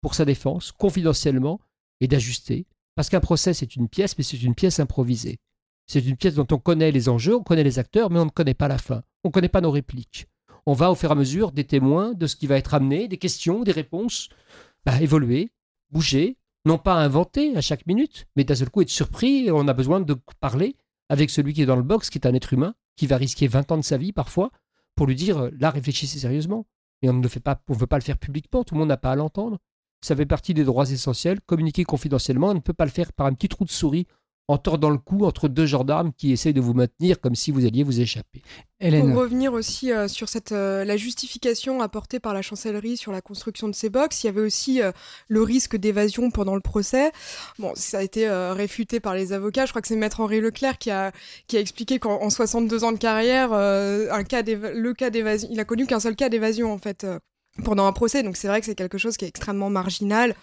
[0.00, 1.60] pour sa défense confidentiellement
[2.00, 2.66] et d'ajuster.
[2.94, 5.38] Parce qu'un procès, c'est une pièce, mais c'est une pièce improvisée.
[5.88, 8.30] C'est une pièce dont on connaît les enjeux, on connaît les acteurs, mais on ne
[8.30, 9.02] connaît pas la fin.
[9.24, 10.28] On ne connaît pas nos répliques.
[10.64, 13.08] On va au fur et à mesure des témoins de ce qui va être amené,
[13.08, 14.28] des questions, des réponses,
[14.86, 15.50] bah, évoluer,
[15.90, 19.66] bouger, non pas inventer à chaque minute, mais d'un seul coup être surpris et on
[19.66, 20.76] a besoin de parler
[21.08, 23.48] avec celui qui est dans le box, qui est un être humain, qui va risquer
[23.48, 24.50] 20 ans de sa vie parfois,
[24.94, 26.66] pour lui dire euh, là, réfléchissez sérieusement.
[27.02, 28.96] Et on ne fait pas, on veut pas le faire publiquement, tout le monde n'a
[28.96, 29.58] pas à l'entendre.
[30.02, 31.40] Ça fait partie des droits essentiels.
[31.42, 34.06] Communiquer confidentiellement, on ne peut pas le faire par un petit trou de souris
[34.50, 37.64] en tordant le cou entre deux gendarmes qui essayent de vous maintenir comme si vous
[37.66, 38.42] alliez vous échapper.
[38.80, 43.20] Pour revenir aussi euh, sur cette, euh, la justification apportée par la chancellerie sur la
[43.20, 44.90] construction de ces box, il y avait aussi euh,
[45.28, 47.12] le risque d'évasion pendant le procès.
[47.60, 49.66] Bon, ça a été réfuté par les avocats.
[49.66, 51.12] Je crois que c'est Maître Henri Leclerc qui a,
[51.46, 55.64] qui a expliqué qu'en 62 ans de carrière, un cas le cas d'évasion, il a
[55.64, 57.06] connu qu'un seul cas d'évasion en fait
[57.64, 58.22] pendant un procès.
[58.22, 60.34] Donc c'est vrai que c'est quelque chose qui est extrêmement marginal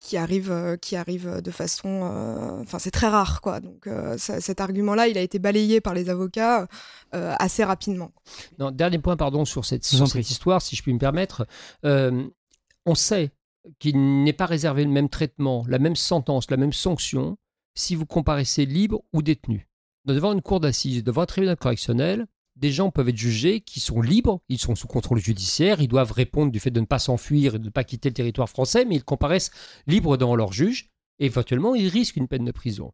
[0.00, 3.60] qui arrive, euh, qui arrive de façon, euh, enfin c'est très rare quoi.
[3.60, 6.66] Donc euh, cet argument-là, il a été balayé par les avocats
[7.12, 8.12] assez rapidement.
[8.58, 11.46] Non, dernier point, pardon, sur cette, cette histoire, si je puis me permettre,
[11.84, 13.30] on sait
[13.78, 17.36] qu'il n'est pas réservé le même traitement, la même sentence, la même sanction
[17.74, 19.68] si vous comparaissez libre ou détenu.
[20.06, 22.26] Devant une cour d'assises, devant un tribunal correctionnel,
[22.60, 26.12] des gens peuvent être jugés qui sont libres, ils sont sous contrôle judiciaire, ils doivent
[26.12, 28.84] répondre du fait de ne pas s'enfuir et de ne pas quitter le territoire français,
[28.84, 29.50] mais ils comparaissent
[29.86, 32.92] libres devant leur juge et éventuellement ils risquent une peine de prison.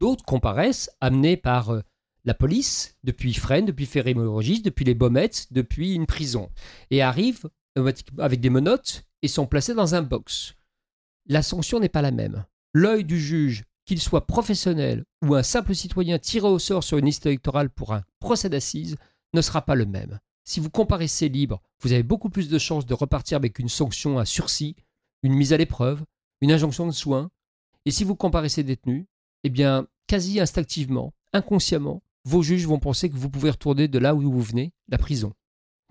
[0.00, 1.80] D'autres comparaissent amenés par euh,
[2.24, 6.50] la police, depuis Fresnes, depuis ferré depuis les Baumettes, depuis une prison,
[6.90, 10.54] et arrivent avec des menottes et sont placés dans un box.
[11.26, 12.44] La sanction n'est pas la même.
[12.72, 17.06] L'œil du juge qu'il soit professionnel ou un simple citoyen tiré au sort sur une
[17.06, 18.96] liste électorale pour un procès d'assises,
[19.32, 20.18] ne sera pas le même.
[20.44, 24.18] Si vous comparaissez libre, vous avez beaucoup plus de chances de repartir avec une sanction
[24.18, 24.76] à sursis,
[25.22, 26.04] une mise à l'épreuve,
[26.40, 27.30] une injonction de soins.
[27.86, 29.06] Et si vous comparaissez détenu,
[29.42, 34.14] eh bien, quasi instinctivement, inconsciemment, vos juges vont penser que vous pouvez retourner de là
[34.14, 35.32] où vous venez, la prison.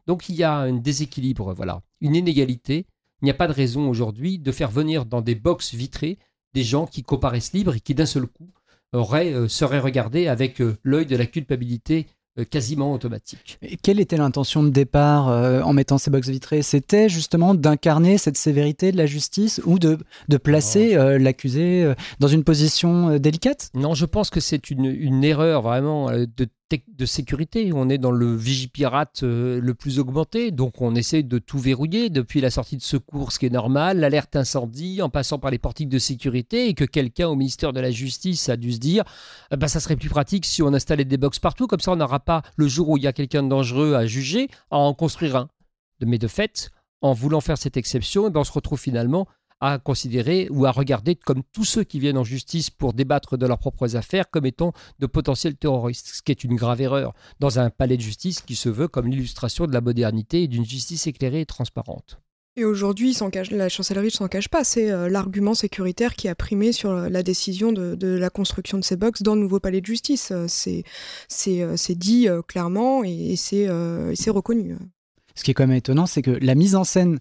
[0.07, 2.87] Donc il y a un déséquilibre, voilà, une inégalité.
[3.21, 6.17] Il n'y a pas de raison aujourd'hui de faire venir dans des boxes vitrées
[6.53, 8.49] des gens qui comparaissent libres et qui d'un seul coup
[8.93, 12.07] auraient, euh, seraient regardés avec euh, l'œil de la culpabilité
[12.39, 13.57] euh, quasiment automatique.
[13.61, 16.61] Et quelle était l'intention de départ en mettant ces box vitrées?
[16.61, 19.97] C'était justement d'incarner cette sévérité de la justice ou de,
[20.29, 23.69] de placer l'accusé dans une position délicate?
[23.75, 27.71] Non, je pense que c'est une, une erreur vraiment de de sécurité.
[27.73, 32.09] On est dans le vigipirate euh, le plus augmenté, donc on essaie de tout verrouiller
[32.09, 35.59] depuis la sortie de secours, ce qui est normal, l'alerte incendie, en passant par les
[35.59, 39.03] portiques de sécurité, et que quelqu'un au ministère de la Justice a dû se dire,
[39.55, 42.19] bah, ça serait plus pratique si on installait des box partout, comme ça on n'aura
[42.19, 45.35] pas le jour où il y a quelqu'un de dangereux à juger à en construire
[45.35, 45.49] un.
[46.01, 46.71] Mais de fait,
[47.01, 49.27] en voulant faire cette exception, eh ben on se retrouve finalement
[49.63, 53.45] à considérer ou à regarder comme tous ceux qui viennent en justice pour débattre de
[53.45, 57.59] leurs propres affaires comme étant de potentiels terroristes, ce qui est une grave erreur dans
[57.59, 61.07] un palais de justice qui se veut comme l'illustration de la modernité et d'une justice
[61.07, 62.19] éclairée et transparente.
[62.55, 63.17] Et aujourd'hui,
[63.49, 67.09] la chancellerie ne s'en cache pas, c'est euh, l'argument sécuritaire qui a primé sur euh,
[67.09, 70.31] la décision de, la construction de ces box dans le nouveau palais de justice.
[70.31, 73.69] Euh, c'est dit clairement et, c'est
[74.29, 74.75] reconnu.
[75.35, 77.19] Ce qui est quand même étonnant, c'est que la mise en scène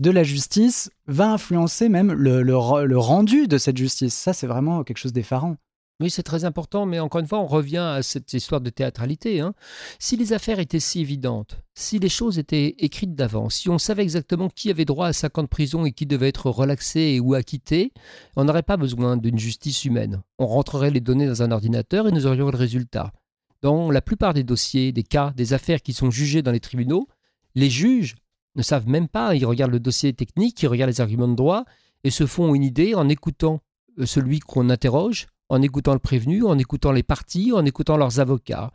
[0.00, 4.14] de la justice va influencer même le, rendu de cette justice.
[4.14, 5.56] Ça, c'est vraiment quelque chose d'effarant.
[6.00, 9.40] Oui, c'est très important, mais encore une fois, on revient à cette histoire de théâtralité.
[9.40, 9.52] Hein.
[9.98, 14.02] Si les affaires étaient si évidentes, si les choses étaient écrites d'avance, si on savait
[14.02, 17.34] exactement qui avait droit à 50 ans de prison et qui devait être relaxé ou
[17.34, 17.92] acquitté,
[18.36, 20.22] on n'aurait pas besoin d'une justice humaine.
[20.38, 23.12] On rentrerait les données dans un ordinateur et nous aurions le résultat.
[23.60, 27.08] Dans la plupart des dossiers, des cas, des affaires qui sont jugées dans les tribunaux,
[27.54, 28.16] les juges
[28.56, 29.34] ne savent même pas.
[29.34, 31.64] Ils regardent le dossier technique, ils regardent les arguments de droit
[32.04, 33.60] et se font une idée en écoutant
[33.98, 38.20] euh, celui qu'on interroge en écoutant le prévenu, en écoutant les parties, en écoutant leurs
[38.20, 38.70] avocats.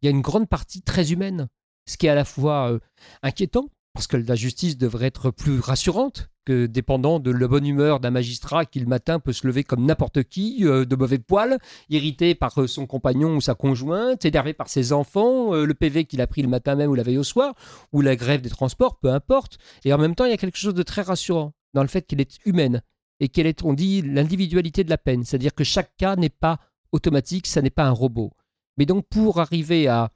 [0.00, 1.48] Il y a une grande partie très humaine,
[1.86, 2.78] ce qui est à la fois euh,
[3.22, 8.00] inquiétant, parce que la justice devrait être plus rassurante que dépendant de la bonne humeur
[8.00, 11.58] d'un magistrat qui le matin peut se lever comme n'importe qui, euh, de mauvais poil,
[11.88, 16.20] irrité par euh, son compagnon ou sa conjointe, énervé par ses enfants, le PV qu'il
[16.20, 17.54] a pris le matin même ou la veille au soir,
[17.92, 19.58] ou la grève des transports, peu importe.
[19.84, 22.02] Et en même temps, il y a quelque chose de très rassurant dans le fait
[22.02, 22.82] qu'elle est humaine
[23.20, 25.24] et quelle est, on dit, l'individualité de la peine.
[25.24, 26.58] C'est-à-dire que chaque cas n'est pas
[26.92, 28.32] automatique, ça n'est pas un robot.
[28.76, 30.10] Mais donc pour arriver à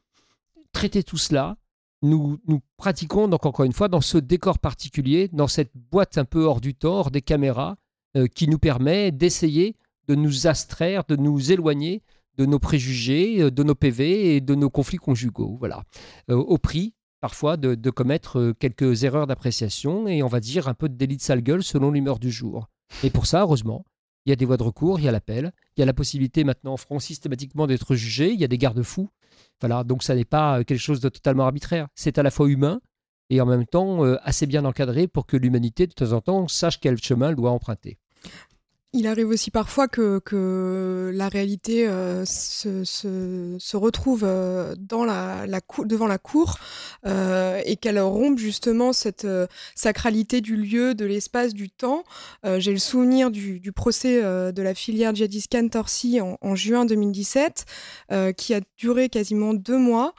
[0.73, 1.57] traiter tout cela,
[2.05, 2.39] nous,
[2.77, 6.61] pratiquons donc encore une fois dans ce décor particulier, dans cette boîte un peu hors
[6.61, 7.77] du temps, hors des caméras,
[8.17, 12.03] euh, qui nous permet d'essayer de nous abstraire, de nous éloigner
[12.37, 15.57] de nos préjugés, euh, de nos PV et de nos conflits conjugaux.
[15.59, 15.83] Voilà.
[16.31, 20.75] Euh, au prix parfois de, de commettre quelques erreurs d'appréciation et on va dire un
[20.75, 22.69] peu de délit de sale gueule selon l'humeur du jour.
[23.03, 23.87] Et pour ça, heureusement,
[24.27, 25.93] il y a des voies de recours, il y a l'appel, il y a la
[25.93, 29.09] possibilité maintenant en France systématiquement d'être jugé, il y a des garde-fous.
[29.61, 31.89] Voilà, donc ça n'est pas euh, quelque chose de totalement arbitraire.
[31.95, 32.81] C'est à la fois humain
[33.31, 36.49] et en même temps euh, assez bien encadré pour que l'humanité, de temps en temps,
[36.49, 37.99] sache quel chemin elle doit emprunter.
[38.97, 46.59] Il arrive aussi parfois que, la réalité euh, se, retrouve euh, devant la cour
[47.05, 49.27] euh, et qu'elle rompe justement cette
[49.75, 52.05] sacralité du lieu, de l'espace, du temps.
[52.45, 55.13] J'ai le souvenir du, procès de la filière
[55.51, 57.65] Cantorsi en, en, juin 2017
[58.37, 60.15] qui a duré quasiment deux mois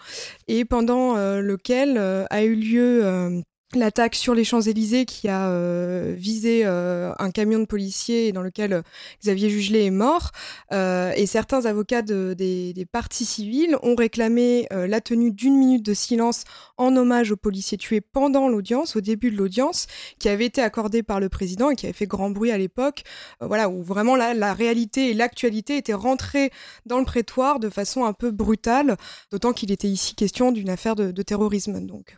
[0.50, 3.44] et pendant lequel a eu lieu
[3.76, 8.74] l'attaque sur les Champs-Élysées qui a euh, visé euh, un camion de policiers dans lequel
[8.74, 8.82] euh,
[9.22, 10.32] Xavier Jugelet est mort.
[10.72, 15.58] Euh, et certains avocats de, des, des, partis civils ont réclamé euh, la tenue d'une
[15.58, 16.44] minute de silence
[16.78, 19.88] en hommage aux policiers tués pendant l'audience, au début de l'audience,
[20.20, 23.04] qui avait été accordée par le président et qui avait fait grand bruit à l'époque.
[23.42, 26.52] Voilà, où vraiment la, la réalité et l'actualité étaient rentrées
[26.86, 28.98] dans le prétoire de façon un peu brutale,
[29.32, 31.86] d'autant qu'il était ici question d'une affaire de, de terrorisme.
[31.86, 32.18] Donc.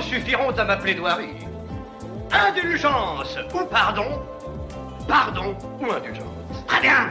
[0.00, 1.34] Suffiront à ma plaidoirie.
[2.30, 4.22] Indulgence ou pardon
[5.06, 6.26] Pardon ou indulgence
[6.66, 7.08] Très bien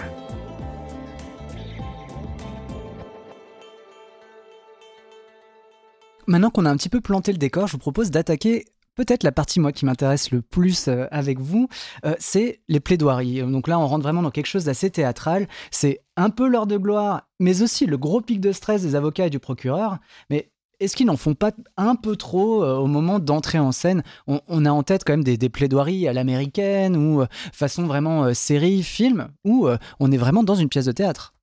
[6.27, 9.31] Maintenant qu'on a un petit peu planté le décor, je vous propose d'attaquer peut-être la
[9.31, 11.69] partie moi qui m'intéresse le plus euh, avec vous,
[12.05, 13.41] euh, c'est les plaidoiries.
[13.43, 15.47] Donc là, on rentre vraiment dans quelque chose d'assez théâtral.
[15.71, 19.27] C'est un peu l'heure de gloire, mais aussi le gros pic de stress des avocats
[19.27, 19.99] et du procureur.
[20.29, 24.03] Mais est-ce qu'ils n'en font pas un peu trop euh, au moment d'entrer en scène?
[24.27, 28.33] On, a en tête quand même des, plaidoiries à l'américaine ou euh, façon vraiment euh,
[28.33, 29.67] série, film, où
[29.99, 31.33] on est vraiment dans une pièce de théâtre?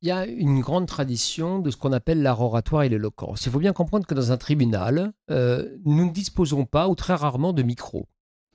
[0.00, 3.46] Il y a une grande tradition de ce qu'on appelle l'art oratoire et l'éloquence.
[3.46, 7.52] Il faut bien comprendre que dans un tribunal, nous ne disposons pas ou très rarement
[7.52, 8.08] de micro.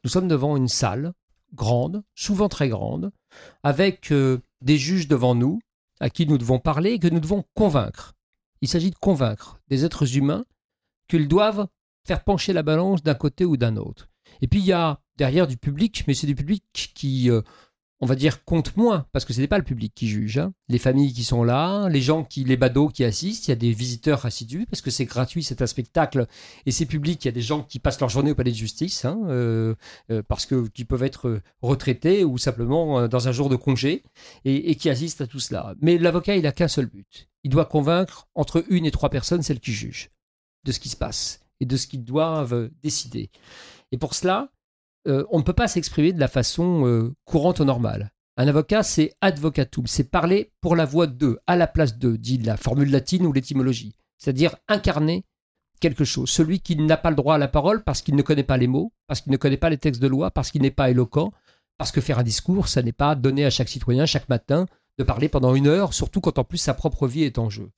[0.03, 1.13] Nous sommes devant une salle
[1.53, 3.12] grande, souvent très grande,
[3.63, 4.13] avec
[4.62, 5.60] des juges devant nous
[5.99, 8.16] à qui nous devons parler et que nous devons convaincre.
[8.62, 10.46] Il s'agit de convaincre des êtres humains
[11.08, 11.67] qu'ils doivent
[12.06, 14.10] faire pencher la balance d'un côté ou d'un autre.
[14.41, 16.63] Et puis il y a derrière du public, mais c'est du public
[16.96, 17.41] qui euh,
[18.00, 20.38] on va dire, compte moins, parce que ce n'est pas le public qui juge.
[20.38, 20.54] Hein.
[20.70, 23.56] Les familles qui sont là, les gens qui, les badauds qui assistent, il y a
[23.56, 26.28] des visiteurs assidus, parce que c'est gratuit, c'est un spectacle,
[26.66, 28.56] et c'est public, il y a des gens qui passent leur journée au palais de
[28.56, 29.74] justice, hein, euh,
[30.12, 34.04] euh, parce que qui peuvent être retraités ou simplement euh, dans un jour de congé,
[34.46, 35.74] et, et qui assistent à tout cela.
[35.82, 37.30] Mais l'avocat, il n'a qu'un seul but.
[37.44, 40.12] Il doit convaincre entre une et trois personnes, celles qui jugent,
[40.66, 43.32] de ce qui se passe, et de ce qu'ils doivent décider.
[43.92, 44.50] Et pour cela,
[45.08, 48.12] euh, on ne peut pas s'exprimer de la façon euh, courante ou normale.
[48.38, 52.38] Un avocat, c'est advocatum, c'est parler pour la voix d'eux, à la place d'eux, dit
[52.38, 53.96] la formule latine ou l'étymologie.
[54.17, 55.26] C'est-à-dire incarner
[55.80, 56.30] quelque chose.
[56.30, 58.67] Celui qui n'a pas le droit à la parole parce qu'il ne connaît pas les
[58.67, 61.32] mots, parce qu'il ne connaît pas les textes de loi, parce qu'il n'est pas éloquent,
[61.78, 64.65] parce que faire un discours, ça n'est pas donner à chaque citoyen chaque matin
[64.98, 67.70] de parler pendant une heure, surtout quand en plus sa propre vie est en jeu.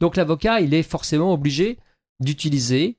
[0.00, 1.78] Donc l'avocat, il est forcément obligé
[2.20, 2.98] d'utiliser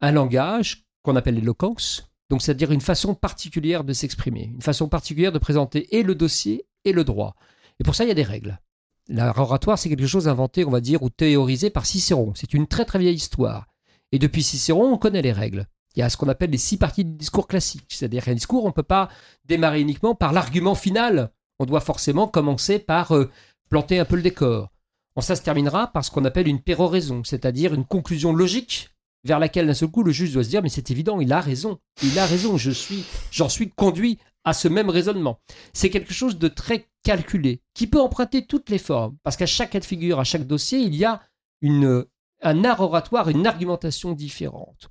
[0.00, 5.32] un langage qu'on appelle l'éloquence, donc, c'est-à-dire une façon particulière de s'exprimer, une façon particulière
[5.32, 7.34] de présenter et le dossier et le droit.
[7.80, 8.60] Et pour ça, il y a des règles.
[9.08, 12.32] L'art oratoire, c'est quelque chose inventé, on va dire, ou théorisé par Cicéron.
[12.36, 13.66] C'est une très très vieille histoire.
[14.12, 15.66] Et depuis Cicéron, on connaît les règles.
[15.96, 17.86] Il y a ce qu'on appelle les six parties du discours classique.
[17.88, 19.08] C'est-à-dire qu'un discours, on ne peut pas
[19.46, 21.32] démarrer uniquement par l'argument final.
[21.58, 23.28] On doit forcément commencer par euh,
[23.70, 24.70] planter un peu le décor.
[25.18, 28.88] Ça se terminera par ce qu'on appelle une péroraison, c'est-à-dire une conclusion logique
[29.24, 31.40] vers laquelle d'un seul coup le juge doit se dire mais c'est évident, il a
[31.40, 35.38] raison, il a raison, je suis, j'en suis conduit à ce même raisonnement.
[35.72, 39.70] C'est quelque chose de très calculé, qui peut emprunter toutes les formes, parce qu'à chaque
[39.70, 41.22] cas de figure, à chaque dossier, il y a
[41.60, 42.04] une,
[42.42, 44.88] un art oratoire, une argumentation différente.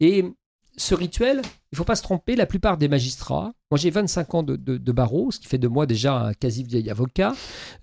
[0.00, 0.24] Et
[0.76, 4.42] ce rituel, il faut pas se tromper, la plupart des magistrats, moi j'ai 25 ans
[4.42, 7.34] de, de, barreau, ce qui fait de moi déjà un quasi vieil avocat,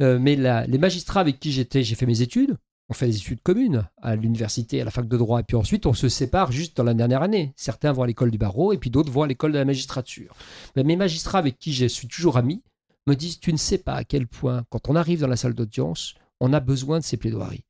[0.02, 2.58] euh, mais les magistrats avec qui j'étais, j'ai fait mes études,
[2.90, 5.86] on fait des études communes à l'université, à la fac de droit, et puis ensuite
[5.86, 7.54] on se sépare juste dans la dernière année.
[7.56, 10.36] Certains vont à l'école du barreau, et puis d'autres vont à l'école de la magistrature.
[10.76, 12.64] Mais mes magistrats avec qui je suis toujours ami
[13.08, 15.54] me disent, tu ne sais pas à quel point, quand on arrive dans la salle
[15.54, 17.66] d'audience, on a besoin de ces plaidoiries.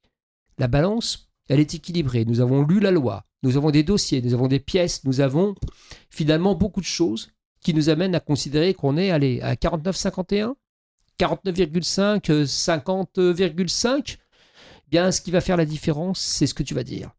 [0.58, 2.26] La balance, elle est équilibrée.
[2.26, 5.56] Nous avons lu la loi, nous avons des dossiers, nous avons des pièces, nous avons
[6.10, 10.54] finalement beaucoup de choses qui nous amènent à considérer qu'on est allé à 49,51,
[11.20, 14.18] 49,5, 50,5.
[14.96, 17.12] Bien, ce qui va faire la différence, c'est ce que tu vas dire.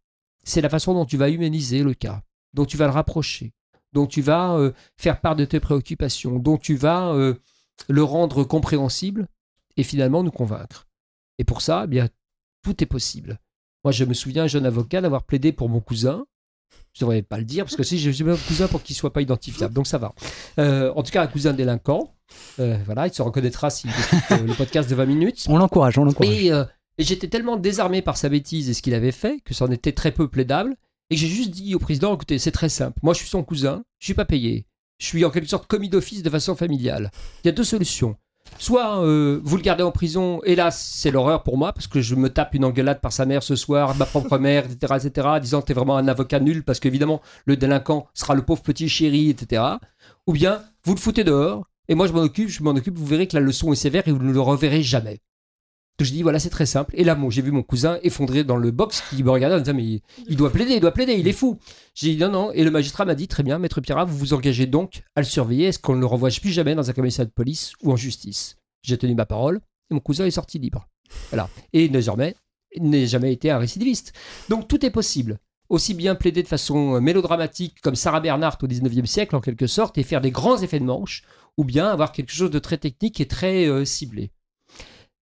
[0.45, 2.23] C'est la façon dont tu vas humaniser le cas,
[2.55, 3.53] dont tu vas le rapprocher,
[3.93, 7.35] dont tu vas euh, faire part de tes préoccupations, dont tu vas euh,
[7.91, 9.29] le rendre compréhensible
[9.77, 10.89] et finalement nous convaincre.
[11.37, 12.09] Et pour ça, eh bien,
[12.63, 13.41] tout est possible.
[13.85, 16.25] Moi, je me souviens, jeune avocat, d'avoir plaidé pour mon cousin.
[16.95, 19.01] Je ne devrais pas le dire, parce que si j'ai mon cousin pour qu'il ne
[19.01, 20.15] soit pas identifiable, donc ça va.
[20.59, 22.15] Euh, en tout cas, un cousin délinquant.
[22.59, 25.45] Euh, voilà, il se reconnaîtra s'il écoute euh, le podcast de 20 minutes.
[25.51, 26.33] On l'encourage, on l'encourage.
[26.33, 26.51] Et,
[26.99, 29.71] et j'étais tellement désarmé par sa bêtise et ce qu'il avait fait que ça en
[29.71, 30.77] était très peu plaidable.
[31.11, 32.99] Et j'ai juste dit au président, écoutez, c'est très simple.
[33.03, 34.67] Moi, je suis son cousin, je ne suis pas payé.
[34.99, 37.11] Je suis en quelque sorte commis d'office de façon familiale.
[37.45, 38.17] Il y a deux solutions.
[38.59, 42.15] Soit euh, vous le gardez en prison, là c'est l'horreur pour moi, parce que je
[42.15, 45.61] me tape une engueulade par sa mère ce soir, ma propre mère, etc., etc., disant
[45.61, 49.31] que t'es vraiment un avocat nul, parce qu'évidemment le délinquant sera le pauvre petit chéri,
[49.31, 49.63] etc.
[50.27, 53.07] Ou bien vous le foutez dehors, et moi je m'en occupe, je m'en occupe, vous
[53.07, 55.21] verrez que la leçon est sévère et vous ne le reverrez jamais.
[55.99, 56.93] Donc je dis voilà c'est très simple.
[56.97, 59.75] Et là j'ai vu mon cousin effondré dans le box qui me regardait en disant
[59.75, 61.59] mais il, doit plaider, il doit plaider, il est fou.
[61.95, 64.35] J'ai dit non non et le magistrat m'a dit très bien maître Pierrat vous vous
[64.35, 67.27] engagez donc à le surveiller, est-ce qu'on ne le revoit plus jamais dans un commissariat
[67.27, 68.57] de police ou en justice?
[68.83, 70.87] J'ai tenu ma parole et mon cousin est sorti libre.
[71.31, 71.49] Voilà.
[71.73, 72.35] Et désormais,
[72.75, 74.13] il n'a jamais été un récidiviste.
[74.49, 75.39] Donc tout est possible.
[75.69, 79.99] Aussi bien plaider de façon mélodramatique comme Sarah Bernhardt au 19e siècle en quelque sorte
[79.99, 81.25] et faire des grands effets de manche,
[81.57, 84.31] ou bien avoir quelque chose de très technique et très euh, ciblé.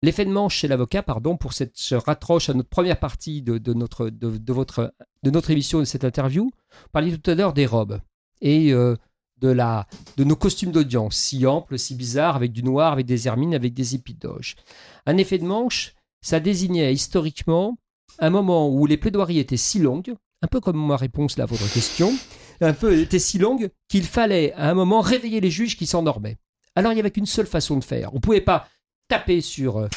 [0.04, 4.10] L'effet de manche chez l'avocat, pardon, pour cette se à notre première partie de, notre,
[4.10, 6.52] de, votre, de notre émission, de cette interview.
[6.88, 8.02] On parlait tout à l'heure des robes.
[8.42, 8.98] Et euh,
[9.38, 9.88] de, la,
[10.18, 13.74] de nos costumes d'audience, si amples, si bizarres, avec du noir, avec des hermines, avec
[13.74, 14.58] des épidoges.
[15.06, 17.78] Un effet de manche, ça désignait historiquement
[18.20, 21.72] un moment où les plaidoiries étaient si longues, un peu comme ma réponse à votre
[21.72, 22.12] question,
[22.60, 26.36] un peu étaient si longues qu'il fallait à un moment réveiller les juges qui s'endormaient.
[26.76, 28.12] Alors il n'y avait qu'une seule façon de faire.
[28.13, 28.68] On ne pouvait pas
[29.08, 29.88] taper sur euh,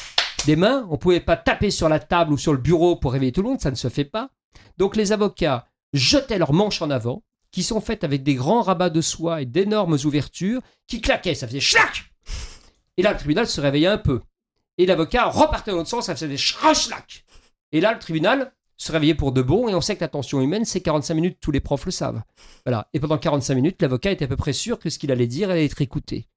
[0.45, 3.13] des mains, on ne pouvait pas taper sur la table ou sur le bureau pour
[3.13, 4.29] réveiller tout le monde, ça ne se fait pas.
[4.77, 8.89] Donc les avocats jetaient leurs manches en avant, qui sont faites avec des grands rabats
[8.89, 12.11] de soie et d'énormes ouvertures qui claquaient, ça faisait schlac
[12.97, 14.21] Et là, le tribunal se réveillait un peu.
[14.77, 17.25] Et l'avocat repartait dans l'autre sens, ça faisait schlac
[17.71, 20.65] Et là, le tribunal se réveillait pour de bon, et on sait que l'attention humaine,
[20.65, 22.21] c'est 45 minutes, tous les profs le savent.
[22.65, 22.87] Voilà.
[22.93, 25.49] Et pendant 45 minutes, l'avocat était à peu près sûr que ce qu'il allait dire
[25.49, 26.27] allait être écouté.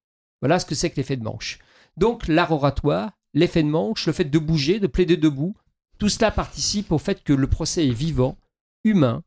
[0.41, 1.59] Voilà ce que c'est que l'effet de manche.
[2.01, 5.55] Donc, l'art oratoire, l'effet de manche, le fait de bouger, de plaider debout,
[5.99, 8.39] tout cela participe au fait que le procès est vivant,
[8.83, 9.21] humain,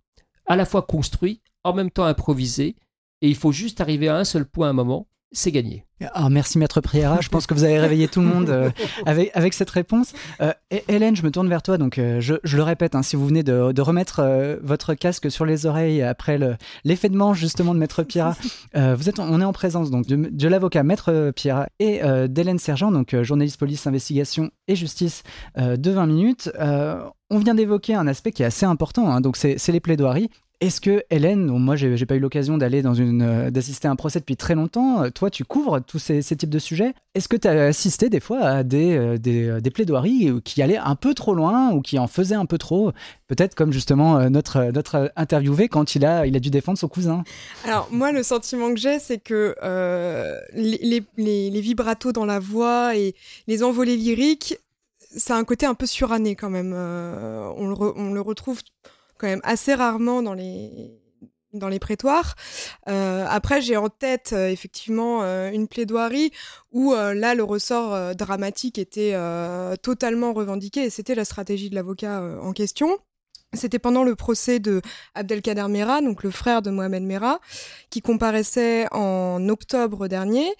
[0.47, 2.75] à la fois construit en même temps improvisé,
[3.21, 5.85] et il faut juste arriver à un seul point à un moment, c'est gagné.
[6.13, 8.71] Ah, merci Maître Priera, je pense que vous avez réveillé tout le monde euh,
[9.07, 10.13] avec, avec cette réponse.
[10.41, 10.53] Euh,
[10.89, 13.43] Hélène, je me tourne vers toi, donc euh, je, le répète, hein, si vous venez
[13.43, 16.39] de, remettre votre casque sur les oreilles après
[16.85, 18.37] l'effet de manche justement de Maître Priera,
[18.75, 23.15] vous êtes, on est en présence donc de, l'avocat Maître Priera et d'Hélène Sergent, donc
[23.23, 25.23] journaliste police, investigation et justice
[25.57, 26.51] de 20 minutes.
[26.59, 30.31] on vient d'évoquer un aspect qui est assez important, hein, donc c'est les plaidoiries.
[30.61, 33.97] Est-ce que Hélène, moi j'ai pas eu l'occasion d'aller dans une euh, d'assister à un
[33.97, 36.95] procès depuis très longtemps, euh, toi tu couvres tous ces, types de sujets.
[37.15, 40.95] Est-ce que tu as assisté des fois à des, euh, des, plaidoiries qui allaient un
[40.95, 42.93] peu trop loin ou qui en faisaient un peu trop
[43.27, 47.25] Peut-être comme justement notre, notre interviewé quand il a, il a dû défendre son cousin?
[47.65, 49.57] Alors moi le sentiment que j'ai c'est que
[50.55, 53.15] les, les, vibratos dans la voix et
[53.49, 54.57] les envolées lyriques,
[55.17, 56.73] ça a un côté un peu suranné quand même.
[56.73, 58.61] on, le on le retrouve
[59.19, 61.01] quand même assez rarement dans les
[61.55, 62.35] dans les prétoires.
[62.89, 66.33] Euh, après, j'ai en tête euh, effectivement euh, une plaidoirie
[66.73, 69.17] où là, le ressort dramatique était
[69.81, 72.99] totalement revendiqué et c'était la stratégie de l'avocat en question.
[73.53, 74.83] C'était pendant le procès de
[75.15, 77.39] Abdelkader Mera, donc le frère de Mohamed Mera,
[77.91, 80.53] qui comparaissait en octobre dernier,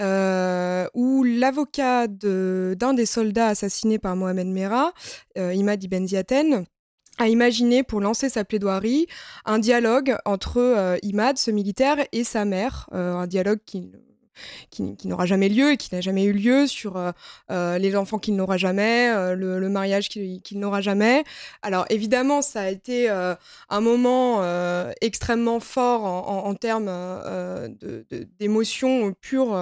[0.00, 4.92] où l'avocat d'un des soldats assassinés par Mohamed Mera,
[5.36, 6.66] Imad Ibn Ziaten,
[7.18, 9.06] a imaginé pour lancer sa plaidoirie
[9.44, 13.90] un dialogue entre euh, Imad, ce militaire, et sa mère, euh, un dialogue qui
[14.70, 16.98] qui, n'aura jamais lieu et qui n'a jamais eu lieu, sur
[17.50, 21.24] les enfants qu'il n'aura jamais, le, mariage qu'il n'aura jamais.
[21.62, 24.42] Alors évidemment, ça a été un moment
[25.00, 26.90] extrêmement fort en, termes
[28.38, 29.52] d'émotions pures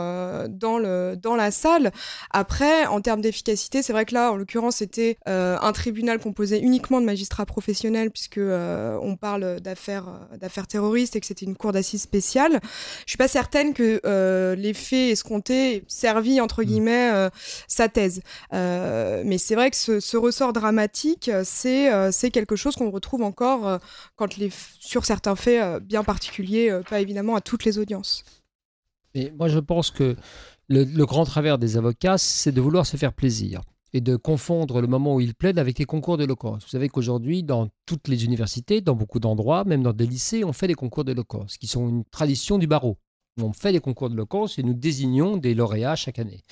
[0.48, 1.92] dans, la salle.
[2.30, 7.00] Après, en termes d'efficacité, c'est vrai que là, en l'occurrence, c'était un tribunal composé uniquement
[7.00, 12.02] de magistrats professionnels, puisque on parle d'affaires d'affaires terroristes et que c'était une cour d'assises
[12.02, 12.60] spéciale.
[13.06, 14.00] Je suis pas certaine que
[14.60, 16.66] euh, les faits escomptés servi entre mm.
[16.66, 17.30] guillemets euh,
[17.68, 18.22] sa thèse.
[18.52, 23.80] Euh, mais c'est vrai que ce, ressort dramatique, c'est c'est quelque chose qu'on retrouve encore
[24.16, 28.24] quand les sur certains faits bien particuliers, pas évidemment à toutes les audiences.
[29.14, 30.16] Mais moi, je pense que
[30.68, 34.86] le grand travers des avocats, c'est de vouloir se faire plaisir et de confondre le
[34.86, 36.62] moment où ils plaident avec les concours d'éloquence.
[36.62, 40.52] Vous savez qu'aujourd'hui, dans toutes les universités, dans beaucoup d'endroits, même dans des lycées, on
[40.52, 42.98] fait des concours d'éloquence, qui sont une tradition du barreau.
[43.42, 46.42] On fait des concours d'éloquence et nous désignons des lauréats chaque année.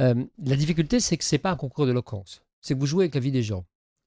[0.00, 2.42] Euh, la difficulté, c'est que ce n'est pas un concours d'éloquence.
[2.60, 3.64] C'est que vous jouez avec la vie des gens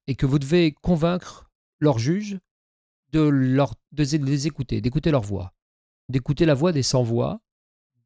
[0.08, 1.50] et que vous devez convaincre
[1.80, 2.40] leurs juges
[3.12, 5.54] de, de les écouter, d'écouter leur voix,
[6.10, 7.42] d'écouter la voix des sans-voix,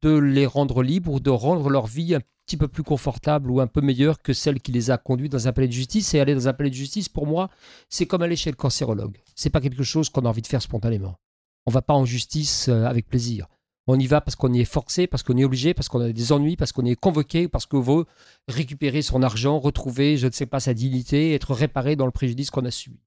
[0.02, 3.66] de les rendre libres, de rendre leur vie un petit peu plus confortable ou un
[3.66, 6.12] peu meilleure que celle qui les a conduits dans un palais de justice.
[6.14, 7.50] Et aller dans un palais de justice, pour moi,
[7.88, 9.18] c'est comme aller chez le cancérologue.
[9.34, 11.16] C'est pas quelque chose qu'on a envie de faire spontanément.
[11.66, 13.48] On va pas en justice euh, avec plaisir.
[13.86, 16.10] On y va parce qu'on y est forcé, parce qu'on est obligé, parce qu'on a
[16.10, 18.06] des ennuis, parce qu'on est convoqué, parce qu'on veut
[18.48, 22.50] récupérer son argent, retrouver, je ne sais pas, sa dignité, être réparé dans le préjudice
[22.50, 22.98] qu'on a subi.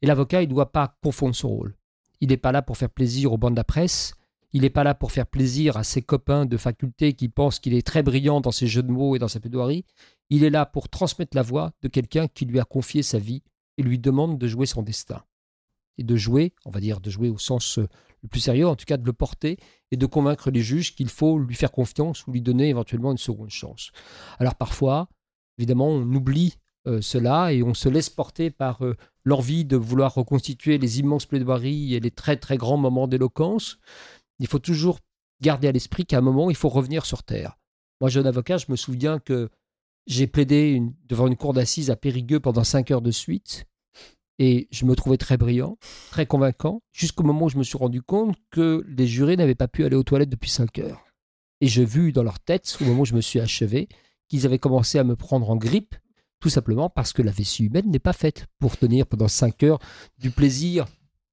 [0.00, 1.74] Et l'avocat, il ne doit pas confondre son rôle.
[2.20, 4.14] Il n'est pas là pour faire plaisir aux bandes de la presse,
[4.52, 7.74] il n'est pas là pour faire plaisir à ses copains de faculté qui pensent qu'il
[7.74, 9.84] est très brillant dans ses jeux de mots et dans sa plaidoirie.
[10.30, 13.42] Il est là pour transmettre la voix de quelqu'un qui lui a confié sa vie
[13.76, 15.22] et lui demande de jouer son destin.
[15.98, 17.88] Et de jouer, on va dire de jouer au sens euh,
[18.22, 19.58] le plus sérieux, en tout cas de le porter
[19.90, 23.18] et de convaincre les juges qu'il faut lui faire confiance ou lui donner éventuellement une
[23.18, 23.92] seconde chance.
[24.38, 25.08] Alors parfois,
[25.58, 30.14] évidemment, on oublie euh, cela et on se laisse porter par euh, l'envie de vouloir
[30.14, 33.78] reconstituer les immenses plaidoiries et les très très grands moments d'éloquence
[34.38, 34.98] il faut toujours
[35.40, 37.58] garder à l'esprit qu'à un moment, il faut revenir sur Terre.
[38.00, 39.48] Moi, jeune avocat, je me souviens que
[40.06, 43.64] j'ai plaidé devant une cour d'assises à Périgueux pendant cinq heures de suite.
[44.38, 45.78] Et je me trouvais très brillant,
[46.10, 49.68] très convaincant, jusqu'au moment où je me suis rendu compte que les jurés n'avaient pas
[49.68, 51.04] pu aller aux toilettes depuis cinq heures.
[51.62, 53.88] Et j'ai vu dans leur tête, au moment où je me suis achevé,
[54.28, 55.94] qu'ils avaient commencé à me prendre en grippe,
[56.40, 59.78] tout simplement parce que la vessie humaine n'est pas faite pour tenir pendant cinq heures
[60.18, 60.86] du plaisir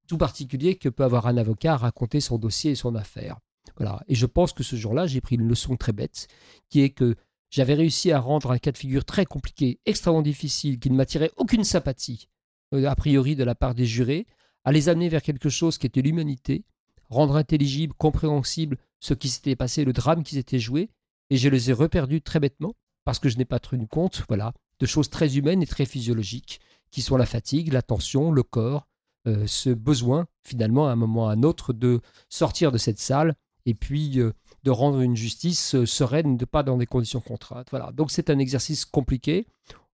[0.08, 3.38] tout particulier que peut avoir un avocat à raconter son dossier et son affaire.
[3.78, 4.02] Voilà.
[4.08, 6.28] Et je pense que ce jour-là, j'ai pris une leçon très bête,
[6.70, 7.16] qui est que
[7.50, 11.32] j'avais réussi à rendre un cas de figure très compliqué, extrêmement difficile, qui ne m'attirait
[11.38, 12.28] aucune sympathie,
[12.74, 14.26] a priori de la part des jurés,
[14.64, 16.64] à les amener vers quelque chose qui était l'humanité,
[17.10, 20.90] rendre intelligible, compréhensible ce qui s'était passé, le drame qui s'était joué,
[21.30, 22.74] et je les ai reperdus très bêtement,
[23.06, 26.60] parce que je n'ai pas tenu compte, voilà, de choses très humaines et très physiologiques,
[26.92, 28.88] qui sont la fatigue, la tension, le corps,
[29.28, 33.00] euh, ce besoin, finalement, à un moment ou à un autre, de sortir de cette
[33.00, 37.22] salle et puis euh, de rendre une justice euh, sereine, de pas dans des conditions
[37.22, 37.68] contraintes.
[37.72, 37.92] Voilà.
[37.94, 39.48] Donc c'est un exercice compliqué.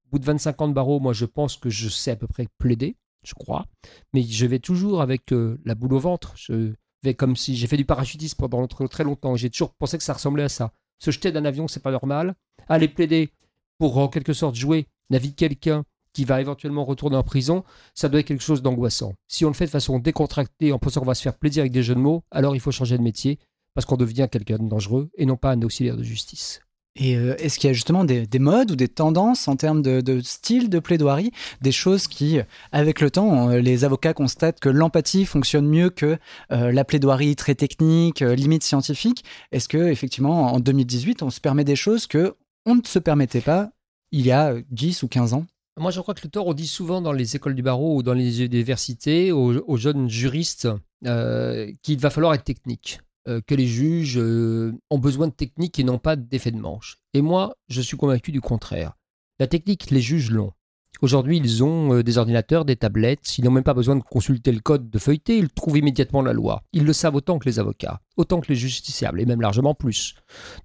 [0.09, 2.25] Au bout de 25 ans de barreau, moi je pense que je sais à peu
[2.25, 3.67] près plaider, je crois,
[4.11, 5.31] mais je vais toujours avec
[5.65, 6.33] la boule au ventre.
[6.35, 9.35] Je vais comme si j'ai fait du parachutisme pendant très longtemps.
[9.35, 10.73] J'ai toujours pensé que ça ressemblait à ça.
[10.97, 12.33] Se jeter d'un avion, c'est pas normal.
[12.69, 13.29] Aller plaider
[13.77, 17.63] pour en quelque sorte jouer la vie de quelqu'un qui va éventuellement retourner en prison,
[17.93, 19.13] ça doit être quelque chose d'angoissant.
[19.27, 21.71] Si on le fait de façon décontractée en pensant qu'on va se faire plaisir avec
[21.71, 23.37] des jeux de mots, alors il faut changer de métier
[23.75, 26.61] parce qu'on devient quelqu'un de dangereux et non pas un auxiliaire de justice.
[26.95, 30.21] Et euh, est-ce qu'il y a justement des, modes ou des tendances en termes de,
[30.21, 31.31] style de plaidoirie,
[31.61, 32.39] des choses qui,
[32.71, 36.17] avec le temps, euh, les avocats constatent que l'empathie fonctionne mieux que
[36.51, 39.23] euh, la plaidoirie très technique, limite scientifique?
[39.51, 42.35] Est-ce que effectivement, en 2018, on se permet des choses que
[42.65, 43.71] on ne se permettait pas
[44.11, 45.45] il y a 10 ou 15 ans?
[45.77, 48.03] Moi, je crois que le tort, on dit souvent dans les écoles du barreau ou
[48.03, 50.67] dans les universités aux, jeunes juristes
[51.01, 55.83] qu'il va falloir être technique, euh, que les juges euh, ont besoin de technique et
[55.83, 56.97] non pas d'effet de manche.
[57.13, 58.93] Et moi, je suis convaincu du contraire.
[59.39, 60.53] La technique, les juges l'ont.
[61.01, 64.59] Aujourd'hui, ils ont des ordinateurs, des tablettes, ils n'ont même pas besoin de consulter le
[64.59, 66.63] code de feuilleté, ils trouvent immédiatement la loi.
[66.73, 70.15] Ils le savent autant que les avocats, autant que les justiciables, et même largement plus.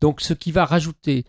[0.01, 1.25] Donc ce qui va rajouter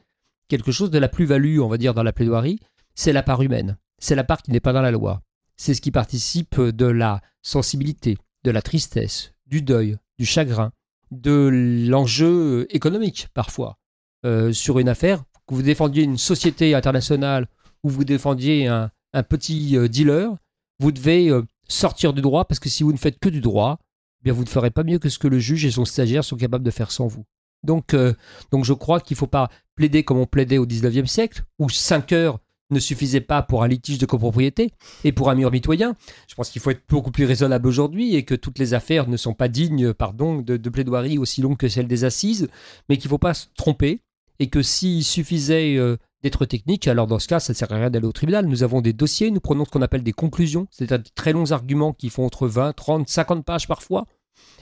[0.47, 2.59] quelque chose de la plus-value, on va dire, dans la plaidoirie,
[2.95, 3.77] c'est la part humaine.
[3.99, 5.21] C'est la part qui n'est pas dans la loi.
[5.57, 10.71] C'est ce qui participe de la sensibilité, de la tristesse, du deuil, du chagrin,
[11.11, 13.77] de l'enjeu économique parfois.
[14.25, 17.47] Euh, sur une affaire, que vous défendiez une société internationale
[17.83, 18.91] ou vous défendiez un,
[19.29, 20.35] petit euh, dealer,
[20.79, 23.77] vous devez euh, sortir du droit parce que si vous ne faites que du droit,
[24.19, 26.23] eh bien vous ne ferez pas mieux que ce que le juge et son stagiaire
[26.23, 27.25] sont capables de faire sans vous.
[27.63, 28.13] Donc, euh,
[28.51, 31.69] donc je crois qu'il ne faut pas plaider comme on plaidait au 19e siècle, où
[31.69, 32.39] 5 heures
[32.71, 34.71] ne suffisaient pas pour un litige de copropriété
[35.03, 35.95] et pour un mur mitoyen.
[36.27, 39.17] Je pense qu'il faut être beaucoup plus raisonnable aujourd'hui et que toutes les affaires ne
[39.17, 42.49] sont pas dignes pardon, de, de plaidoiries aussi longues que celles des assises,
[42.89, 44.01] mais qu'il ne faut pas se tromper
[44.39, 47.75] et que s'il suffisait euh, d'être technique, alors dans ce cas, ça ne sert à
[47.75, 48.45] rien d'aller au tribunal.
[48.47, 51.51] Nous avons des dossiers, nous prenons ce qu'on appelle des conclusions, c'est-à-dire des très longs
[51.51, 54.05] arguments qui font entre 20, 30, 50 pages parfois,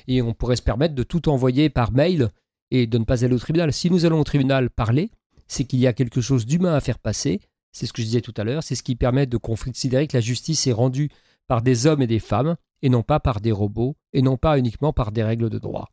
[0.07, 2.29] et on pourrait se permettre de tout envoyer par mail
[2.71, 3.71] et de ne pas aller au tribunal.
[3.71, 5.09] Si nous allons au tribunal parler,
[5.47, 7.39] c'est qu'il y a quelque chose d'humain à faire passer,
[7.73, 10.15] c'est ce que je disais tout à l'heure, c'est ce qui permet de considérer que
[10.15, 11.09] la justice est rendue
[11.47, 14.57] par des hommes et des femmes, et non pas par des robots, et non pas
[14.57, 15.89] uniquement par des règles de droit.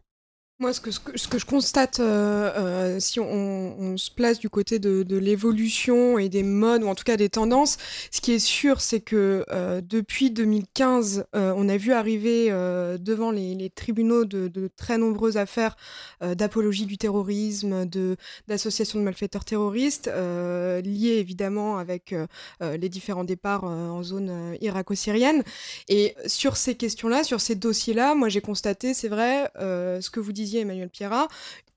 [0.61, 0.91] Moi, ce que,
[1.39, 6.83] je constate, euh, euh, si on, se place du côté de, l'évolution et des modes,
[6.83, 7.79] ou en tout cas des tendances,
[8.11, 13.71] ce qui est sûr, c'est que euh, depuis 2015, on a vu arriver devant les,
[13.71, 15.77] tribunaux de, très nombreuses affaires
[16.21, 17.87] d'apologie du terrorisme,
[18.47, 22.15] d'association de, malfaiteurs terroristes, liées évidemment avec
[22.61, 25.43] les différents départs en zone irako-syrienne.
[25.89, 30.33] Et sur ces questions-là, sur ces dossiers-là, moi j'ai constaté, c'est vrai, ce que vous
[30.33, 31.29] disiez, Emmanuel Pierrat,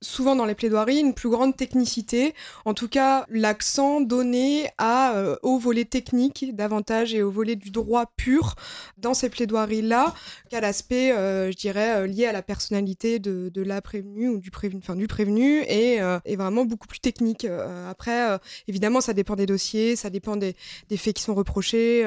[0.04, 5.36] souvent dans les plaidoiries, une plus grande technicité, en tout cas l'accent donné à, euh,
[5.42, 8.56] au volet technique davantage et au volet du droit pur
[8.98, 10.14] dans ces plaidoiries-là
[10.50, 14.52] qu'à l'aspect, euh, je dirais, euh, lié à la personnalité de, la prévenue ou du
[14.52, 15.94] prévenu, enfin, du prévenu et,
[16.26, 17.48] est vraiment beaucoup plus technique.
[17.90, 20.54] après, évidemment, ça dépend des dossiers, ça dépend des,
[20.90, 22.06] des faits qui sont reprochés,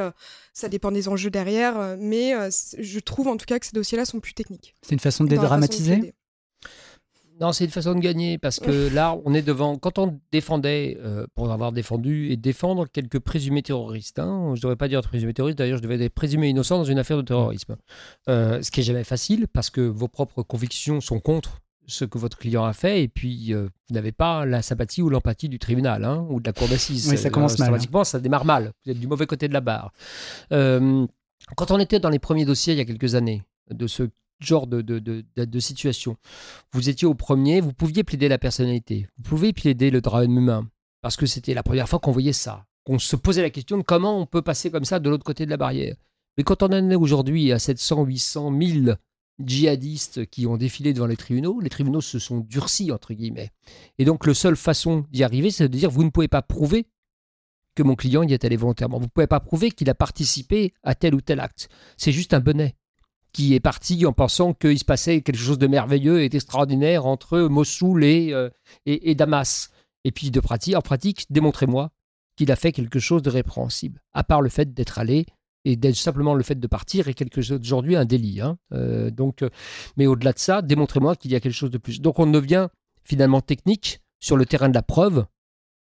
[0.52, 4.20] ça dépend des enjeux derrière, mais je trouve en tout cas que ces dossiers-là sont
[4.20, 4.76] plus techniques.
[4.82, 6.12] C'est une façon de dédramatiser?
[7.40, 9.76] Non, c'est une façon de gagner parce que là, on est devant.
[9.76, 14.62] Quand on défendait, euh, pour avoir défendu et défendre quelques présumés terroristes, hein, je ne
[14.62, 17.22] devrais pas dire présumés terroristes, d'ailleurs, je devais être présumé innocent dans une affaire de
[17.22, 17.76] terrorisme.
[18.28, 22.18] Euh, ce qui est jamais facile parce que vos propres convictions sont contre ce que
[22.18, 25.58] votre client a fait et puis euh, vous n'avez pas la sympathie ou l'empathie du
[25.58, 27.08] tribunal hein, ou de la cour d'assises.
[27.10, 27.72] Oui, ça commence mal.
[27.74, 28.04] Hein.
[28.04, 28.72] ça démarre mal.
[28.84, 29.92] Vous êtes du mauvais côté de la barre.
[30.50, 34.08] quand on était dans les premiers dossiers il y a quelques années, de ce
[34.38, 36.16] genre de, de, de, situation.
[36.72, 40.68] Vous étiez au premier, vous pouviez plaider la personnalité, vous pouvez plaider le drame humain,
[41.02, 43.82] parce que c'était la première fois qu'on voyait ça, qu'on se posait la question de
[43.82, 45.96] comment on peut passer comme ça de l'autre côté de la barrière.
[46.36, 48.98] Mais quand on en est aujourd'hui à 700, 800, 1000
[49.38, 53.50] djihadistes qui ont défilé devant les tribunaux, les tribunaux se sont durcis, entre guillemets.
[53.98, 56.86] Et donc, la seule façon d'y arriver, c'est de dire, vous ne pouvez pas prouver
[57.74, 58.98] que mon client y est allé volontairement.
[58.98, 61.68] Vous ne pouvez pas prouver qu'il a participé à tel ou tel acte.
[61.96, 62.74] C'est juste un bonnet
[63.36, 67.38] qui est parti en pensant qu'il se passait quelque chose de merveilleux et d'extraordinaire entre
[67.40, 68.48] Mossoul et, euh,
[68.86, 69.68] et, Damas.
[70.04, 71.90] Et puis de pratique, en pratique, démontrez-moi
[72.34, 75.26] qu'il a fait quelque chose de répréhensible, à part le fait d'être allé
[75.66, 78.40] et simplement le fait de partir est aujourd'hui un délit.
[78.40, 78.56] Hein.
[78.72, 79.50] Euh, donc, euh,
[79.98, 82.00] mais au-delà de ça, démontrez-moi qu'il y a quelque chose de plus.
[82.00, 82.68] Donc on devient
[83.04, 85.26] finalement technique sur le terrain de la preuve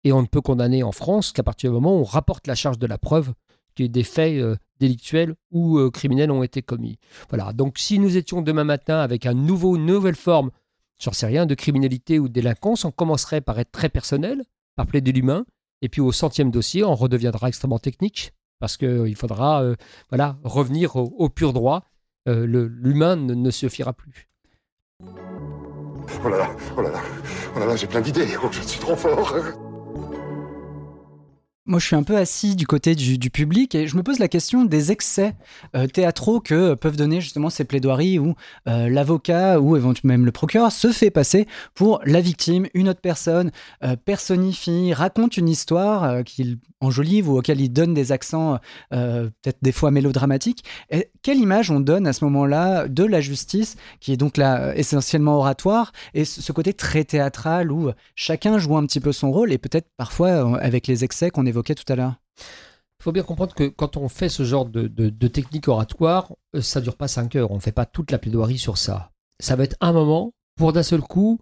[0.04, 2.54] et on ne peut condamner en France qu'à partir du moment où on rapporte la
[2.54, 3.34] charge de la preuve
[3.76, 7.00] que des faits délictuels ou euh, criminels ont été commis.
[7.30, 10.52] Voilà, donc si nous étions demain matin avec un nouveau, une nouvelle forme,
[11.00, 14.44] j'en sais rien, de criminalité ou de délinquance, on commencerait par être très personnel,
[14.76, 15.46] par plaider l'humain,
[15.82, 19.76] et puis au centième dossier, on redeviendra extrêmement technique, parce qu'il euh, faudra euh,
[20.10, 21.86] voilà, revenir au, pur droit.
[22.28, 24.30] L'humain ne, ne suffira plus.
[26.24, 27.02] Oh là là, oh là là,
[27.56, 29.34] oh là là, j'ai plein d'idées, oh, je suis trop fort.
[31.68, 34.28] Moi, je suis un peu assis du côté du, public et je me pose la
[34.28, 35.36] question des excès
[35.76, 38.34] euh, théâtraux que peuvent donner justement ces plaidoiries où
[38.68, 43.00] euh, l'avocat ou éventuellement même le procureur se fait passer pour la victime, une autre
[43.00, 43.52] personne,
[43.84, 48.58] euh, personnifie, raconte une histoire qu'il enjolive ou auquel il donne des accents
[48.90, 50.64] peut-être des fois mélodramatiques.
[51.22, 55.38] Quelle image on donne à ce moment-là de la justice qui est donc là essentiellement
[55.38, 59.60] oratoire et ce côté très théâtral où chacun joue un petit peu son rôle et
[59.60, 62.16] peut-être parfois avec les excès qu'on évoquait tout à l'heure.
[63.02, 66.82] Il faut bien comprendre que quand on fait ce genre de, technique oratoire, euh, ça
[66.82, 67.52] dure pas 5 heures.
[67.52, 69.12] On ne fait pas toute la plaidoirie sur ça.
[69.40, 71.40] Ça va être un moment pour d'un seul coup,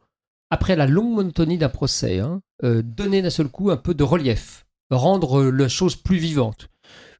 [0.49, 4.03] après la longue monotonie d'un procès, hein, euh, donner d'un seul coup un peu de
[4.03, 6.69] relief, rendre la chose plus vivante.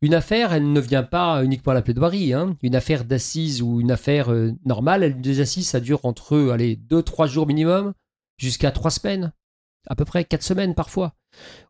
[0.02, 2.34] Une affaire, elle ne vient pas uniquement à la plaidoirie.
[2.34, 2.56] Hein.
[2.64, 7.28] Une affaire d'assises ou une affaire euh, normale, des assises, ça dure entre allez, 2-3
[7.28, 7.94] jours minimum,
[8.38, 9.34] jusqu'à 3 semaines
[9.88, 11.14] à peu près 4 semaines parfois.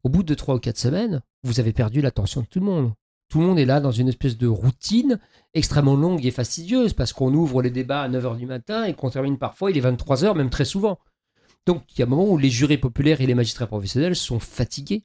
[0.04, 2.94] Au bout de 3 ou 4 semaines, vous avez perdu l'attention de tout le monde.
[3.30, 5.20] Tout le monde est là dans une espèce de routine
[5.54, 9.12] extrêmement longue et fastidieuse parce qu'on ouvre les débats à 9h du matin et qu'on
[9.12, 11.00] termine parfois, il est 23h, même très souvent.
[11.68, 14.40] Donc il y a un moment où les jurés populaires et les magistrats professionnels sont
[14.40, 15.04] fatigués.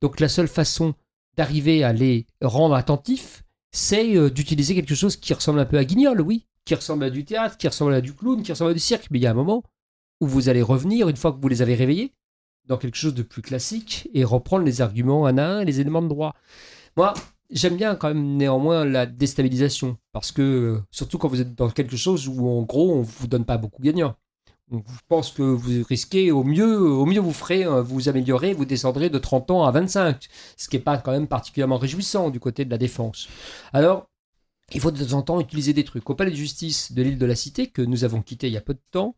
[0.00, 0.94] Donc la seule façon
[1.36, 3.42] d'arriver à les rendre attentifs,
[3.72, 7.10] c'est euh, d'utiliser quelque chose qui ressemble un peu à Guignol, oui, qui ressemble à
[7.10, 9.08] du théâtre, qui ressemble à du clown, qui ressemble à du cirque.
[9.10, 9.64] Mais il y a un moment,
[10.20, 12.12] où vous allez revenir, une fois que vous les avez réveillés,
[12.66, 15.80] dans quelque chose de plus classique et reprendre les arguments un à un et les
[15.80, 16.34] éléments de droit.
[16.96, 17.14] Moi,
[17.50, 21.96] j'aime bien quand même néanmoins la déstabilisation, parce que surtout quand vous êtes dans quelque
[21.96, 24.16] chose où en gros on vous donne pas beaucoup gagnant.
[24.70, 28.52] Donc, je pense que vous risquez au mieux, au mieux vous ferez, euh, vous améliorez,
[28.52, 32.30] vous descendrez de 30 ans à 25, ce qui n'est pas quand même particulièrement réjouissant
[32.30, 33.28] du côté de la défense.
[33.72, 34.08] Alors,
[34.72, 36.10] il faut de temps en temps utiliser des trucs.
[36.10, 38.56] Au palais de justice de l'île de la Cité, que nous avons quitté il y
[38.56, 39.14] a peu de temps,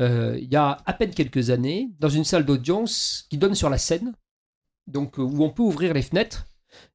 [0.00, 3.70] euh, il y a à peine quelques années, dans une salle d'audience qui donne sur
[3.70, 4.14] la Seine,
[4.86, 6.46] donc euh, où on peut ouvrir les fenêtres,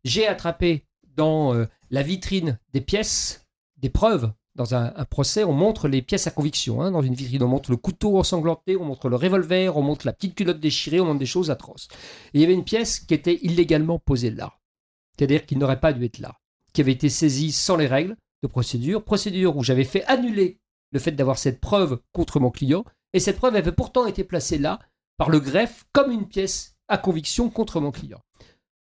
[0.04, 0.86] j'ai attrapé
[1.16, 1.54] dans
[1.90, 6.82] la vitrine des pièces, des preuves dans un, procès, on montre les pièces à conviction.
[6.82, 10.08] Hein, dans une vitrine, on montre le couteau ensanglanté, on montre le revolver, on montre
[10.08, 11.88] la petite culotte déchirée, on montre des choses atroces.
[12.34, 14.54] Et il y avait une pièce qui était illégalement posée là.
[15.16, 16.40] C'est-à-dire qu'il n'aurait pas dû être là.
[16.74, 19.04] Qui avait été saisie sans les règles de procédure.
[19.04, 20.60] Procédure où j'avais fait annuler
[20.92, 22.84] le fait d'avoir cette preuve contre mon client.
[23.14, 24.80] Et cette preuve avait pourtant été placée là
[25.18, 28.22] par le greffe comme une pièce à conviction contre mon client.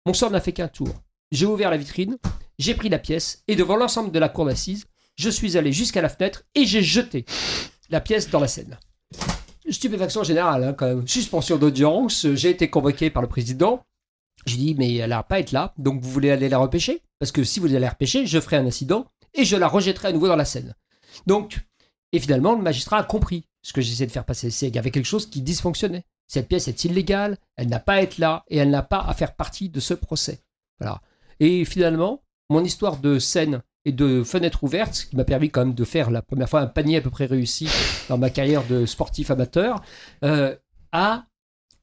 [0.05, 0.89] Mon sort n'a fait qu'un tour.
[1.33, 2.19] J'ai ouvert la vitrine,
[2.59, 4.87] j'ai pris la pièce et devant l'ensemble de la cour d'assises,
[5.17, 7.25] je suis allé jusqu'à la fenêtre et j'ai jeté
[7.91, 8.79] la pièce dans la Seine.
[9.69, 11.09] Stupéfaction générale, hein, quand même.
[11.09, 13.85] Suspension d'audience, j'ai été convoqué par le président.
[14.45, 17.03] J'ai dit, mais elle n'a pas être là, donc vous voulez aller la repêcher?
[17.19, 20.09] Parce que si vous allez la repêcher, je ferai un incident et je la rejetterai
[20.09, 20.75] à nouveau dans la Seine.
[21.27, 21.59] Donc,
[22.13, 24.51] et finalement, le magistrat a compris ce que j'essaie de faire passer.
[24.51, 26.05] C'est qu'il y avait quelque chose qui dysfonctionnait.
[26.29, 29.15] Cette pièce est illégale, elle n'a pas à être là et elle n'a pas à
[29.15, 30.43] faire partie de ce procès.
[30.81, 31.01] Voilà.
[31.41, 35.75] Et finalement, mon histoire de scène et de fenêtres ouvertes, qui m'a permis quand même
[35.75, 37.69] de faire la première fois un panier à peu près réussi
[38.09, 39.81] dans ma carrière de sportif amateur,
[40.25, 40.57] euh,
[40.91, 41.27] a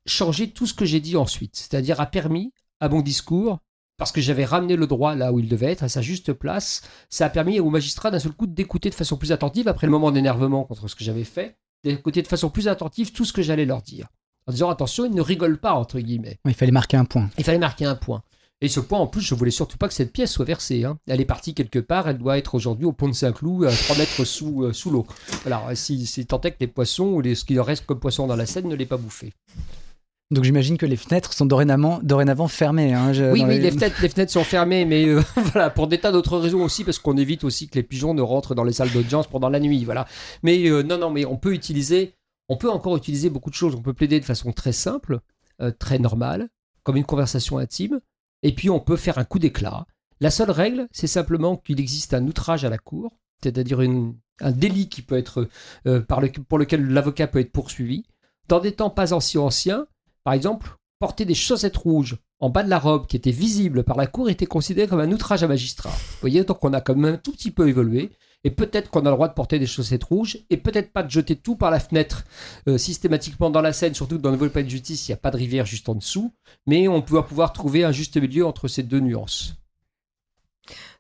[0.05, 1.55] changé tout ce que j'ai dit ensuite.
[1.55, 3.59] C'est-à-dire a permis à mon discours,
[3.97, 6.81] parce que j'avais ramené le droit là où il devait être, à sa juste place,
[7.09, 9.91] ça a permis aux magistrats d'un seul coup d'écouter de façon plus attentive, après le
[9.91, 13.41] moment d'énervement contre ce que j'avais fait, d'écouter de façon plus attentive tout ce que
[13.41, 14.07] j'allais leur dire.
[14.47, 16.39] En disant attention, ils ne rigolent pas, entre guillemets.
[16.45, 17.29] il fallait marquer un point.
[17.37, 18.23] Il fallait marquer un point.
[18.61, 20.85] Et ce point, en plus, je voulais surtout pas que cette pièce soit versée.
[20.85, 20.97] Hein.
[21.07, 23.97] Elle est partie quelque part, elle doit être aujourd'hui au pont de Saint-Cloud, à 3
[23.97, 25.05] mètres sous, euh, sous l'eau.
[25.45, 28.25] Alors, si, c'est tant est que les poissons, ou les, ce qui reste comme poisson
[28.25, 29.33] dans la Seine, ne l'est pas bouffé.
[30.34, 32.93] Donc j'imagine que les fenêtres sont dorénavant, dorénavant fermées.
[32.93, 33.71] Hein, oui, oui, les...
[33.71, 34.09] fenêtres, les...
[34.09, 35.21] fenêtres, sont fermées, mais euh,
[35.51, 38.21] voilà, pour des tas d'autres raisons aussi, parce qu'on évite aussi que les pigeons ne
[38.21, 39.86] rentrent dans les salles d'audience pendant la nuit.
[39.86, 40.07] Voilà.
[40.41, 42.15] Mais euh, non, non, mais on peut utiliser,
[42.49, 43.75] on peut encore utiliser beaucoup de choses.
[43.75, 45.19] On peut plaider de façon très simple,
[45.79, 46.49] très normale,
[46.84, 48.01] comme une conversation intime
[48.43, 49.88] et puis on peut faire un coup d'éclat.
[50.19, 54.89] La seule règle, c'est simplement qu'il existe un outrage à la cour, c'est-à-dire un délit
[54.89, 55.49] qui peut être
[55.88, 58.05] euh, par le, pour lequel l'avocat peut être poursuivi.
[58.49, 59.88] Dans des temps pas si anciens,
[60.24, 63.97] par exemple, porter des chaussettes rouges en bas de la robe qui était visible par
[63.97, 65.89] la cour était considéré comme un outrage à magistrat.
[65.89, 68.11] Vous voyez, donc on a quand même un tout petit peu évolué.
[68.45, 71.09] Et peut-être qu'on a le droit de porter des chaussettes rouges, et peut-être pas de
[71.09, 72.26] jeter tout par la fenêtre
[72.67, 75.32] euh, systématiquement dans la Seine, surtout dans le palais de justice, il n'y a pas
[75.32, 76.34] de rivière juste en dessous,
[76.67, 79.55] mais on peut pouvoir trouver un juste milieu entre ces deux nuances.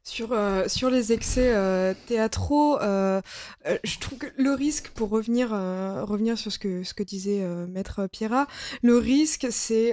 [0.05, 6.37] Sur, euh, sur les excès euh, théâtraux, je trouve que le risque, pour revenir, revenir
[6.37, 8.47] sur ce que, ce que disait Maître Pierrat,
[8.81, 9.91] le risque, c'est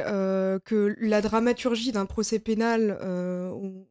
[0.65, 3.85] que la dramaturgie d'un procès pénal, on,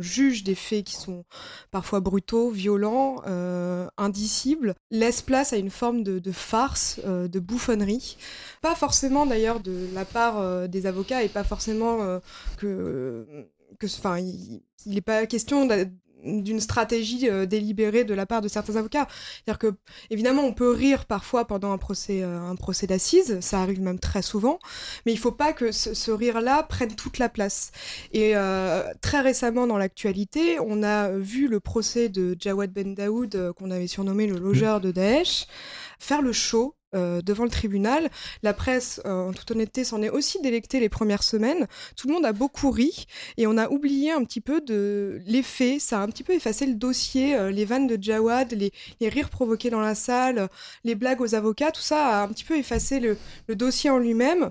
[0.00, 1.24] juge des faits qui sont
[1.70, 8.16] parfois brutaux, violents, euh, indicibles, laisse place à une forme de, farce, euh, de bouffonnerie.
[8.62, 12.20] Pas forcément d'ailleurs de la part euh, des avocats et pas forcément
[12.58, 13.48] que...
[13.84, 15.68] Enfin, il n'est pas question
[16.24, 19.06] d'une stratégie euh, délibérée de la part de certains avocats.
[19.08, 19.74] C'est-à-dire que,
[20.10, 23.98] évidemment, on peut rire parfois pendant un procès, euh, un procès d'assises, ça arrive même
[23.98, 24.58] très souvent,
[25.06, 27.70] mais il ne faut pas que ce, rire-là prenne toute la place.
[28.12, 33.52] Et euh, très récemment, dans l'actualité, on a vu le procès de Jawad Ben Daoud,
[33.56, 35.46] qu'on avait surnommé le logeur de Daesh,
[35.98, 38.08] faire le show euh, devant le tribunal.
[38.42, 41.66] La presse, euh, en toute honnêteté, s'en est aussi délectée les premières semaines.
[41.96, 45.78] Tout le monde a beaucoup ri et on a oublié un petit peu de l'effet.
[45.80, 48.72] Ça a un petit peu effacé le dossier, euh, les vannes de Jawad, les,
[49.06, 50.48] rires provoqués dans la salle,
[50.84, 53.18] les blagues aux avocats, tout ça a un petit peu effacé le,
[53.48, 54.50] le dossier en lui-même.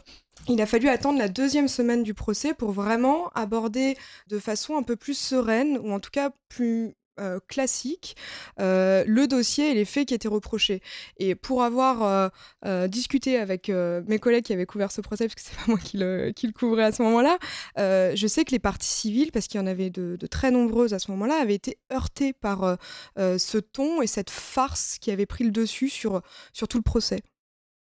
[0.49, 4.83] Il a fallu attendre la deuxième semaine du procès pour vraiment aborder de façon un
[4.83, 8.15] peu plus sereine, ou en tout cas plus euh, classique
[8.59, 10.81] euh, le dossier et les faits qui étaient reprochés.
[11.17, 12.31] Et pour avoir
[12.65, 15.79] euh, discuté avec mes collègues qui avaient couvert ce procès, parce que c'est pas moi
[15.79, 17.37] qui le, couvrais à ce moment-là,
[17.77, 20.93] je sais que les parties civiles, parce qu'il y en avait de, de, très nombreuses
[20.93, 22.77] à ce moment-là, avaient été heurtées par
[23.17, 26.21] ce ton et cette farce qui avait pris le dessus sur,
[26.53, 27.21] sur tout le procès.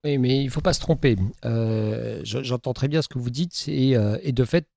[0.04, 1.16] Oui, mais il ne faut pas se tromper.
[1.44, 4.68] Euh, j'entends très bien ce que vous dites et, euh, de fait,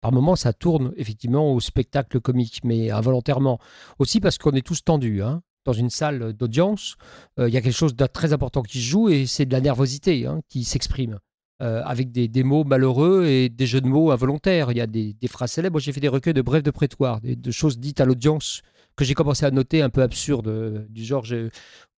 [0.00, 3.58] par moments, ça tourne effectivement au spectacle comique, mais involontairement.
[3.98, 5.22] Aussi parce qu'on est tous tendus.
[5.22, 5.42] Hein.
[5.64, 6.96] dans une salle d'audience,
[7.36, 9.60] il y a quelque chose de très important qui se joue et c'est de la
[9.60, 11.18] nervosité hein, qui s'exprime.
[11.60, 14.70] avec des, mots malheureux et des jeux de mots involontaires.
[14.70, 15.78] Il y a des, phrases célèbres.
[15.78, 18.62] J'ai fait des recueils de brèves de prétoire, de choses dites à l'audience
[18.96, 21.24] que j'ai commencé à noter un peu absurdes, du genre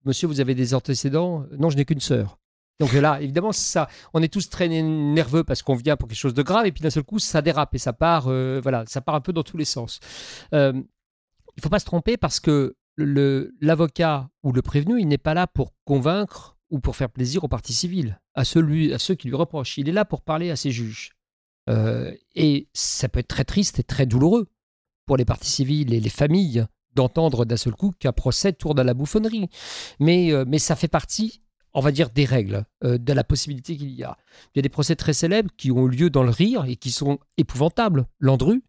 [0.04, 1.44] Monsieur, vous avez des antécédents?
[1.58, 2.38] Non, je n'ai qu'une sœur.
[2.80, 6.34] Donc là, évidemment, ça, on est tous très nerveux parce qu'on vient pour quelque chose
[6.34, 9.02] de grave, et puis d'un seul coup, ça dérape et ça part, euh, voilà, ça
[9.02, 10.00] part un peu dans tous les sens.
[10.54, 10.72] Euh,
[11.56, 15.46] il faut pas se tromper parce que l'avocat ou le prévenu, il n'est pas là
[15.46, 19.36] pour convaincre ou pour faire plaisir aux parties civiles, à, celui, à ceux qui lui
[19.36, 19.76] reprochent.
[19.76, 21.12] Il est là pour parler à ses juges.
[21.68, 24.48] Euh, et ça peut être très triste et très douloureux
[25.04, 26.64] pour les parties civiles et les familles
[26.94, 29.48] d'entendre d'un seul coup qu'un procès tourne à la bouffonnerie.
[29.98, 31.42] Mais, mais ça fait partie
[31.74, 34.16] on va dire, des règles, euh, de la possibilité qu'il y a.
[34.54, 36.90] Il y a des procès très célèbres qui ont lieu dans le rire et qui
[36.90, 38.06] sont épouvantables.
[38.18, 38.62] Landru,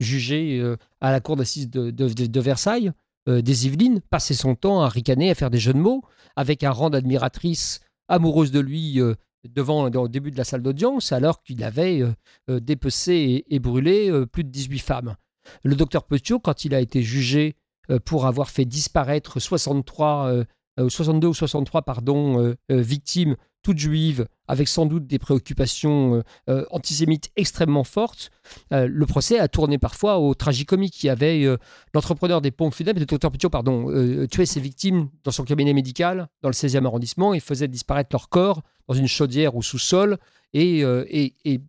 [0.00, 2.92] jugé euh, à la cour d'assises de, Versailles,
[3.28, 6.02] euh, des Yvelines, passait son temps à ricaner, à faire des jeux de mots,
[6.36, 9.00] avec un rang d'admiratrice amoureuse de lui
[9.44, 12.02] devant au début de la salle d'audience, alors qu'il avait
[12.46, 15.16] dépecé et, brûlé plus de 18 femmes.
[15.64, 17.56] Le docteur Petiot, quand il a été jugé
[18.04, 20.44] pour avoir fait disparaître 63
[20.88, 26.22] 62 euh, ou 63 pardon, euh, euh, victimes, toutes juives, avec sans doute des préoccupations
[26.70, 28.30] antisémites extrêmement fortes.
[28.70, 31.02] le procès a tourné parfois au tragicomique.
[31.02, 31.44] Y avait
[31.92, 33.88] l'entrepreneur des pompes funèbres, le docteur Picot, pardon,
[34.30, 38.28] tuait ses victimes dans son cabinet médical, dans le 16e arrondissement, et faisait disparaître leur
[38.28, 40.16] corps dans une chaudière ou sous-sol,
[40.52, 41.60] et, et, et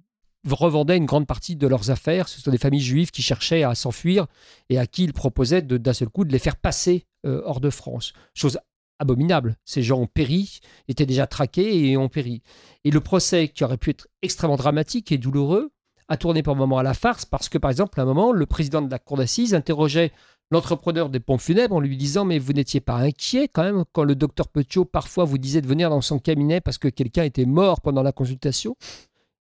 [0.48, 2.30] revendait une grande partie de leurs affaires.
[2.30, 4.28] Ce sont des familles juives qui cherchaient à s'enfuir
[4.70, 8.14] et à qui il proposait d'un seul coup de les faire passer hors de France.
[8.36, 8.60] Chose
[9.00, 9.56] abominable.
[9.66, 12.42] Ces gens ont péri, étaient déjà traqués et ont péri.
[12.84, 15.72] Et le procès, qui aurait pu être extrêmement dramatique et douloureux,
[16.10, 18.46] a tourné par moment à la farce parce que, par exemple, à un moment, le
[18.46, 20.12] président de la cour d'assises interrogeait
[20.52, 24.04] l'entrepreneur des pompes funèbres en lui disant Mais vous n'étiez pas inquiet quand même quand
[24.04, 27.46] le docteur Petiot parfois vous disait de venir dans son cabinet parce que quelqu'un était
[27.46, 28.76] mort pendant la consultation?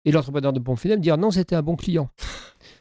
[0.05, 2.09] Et l'entrepreneur de pompes funèbres dit Non, c'était un bon client.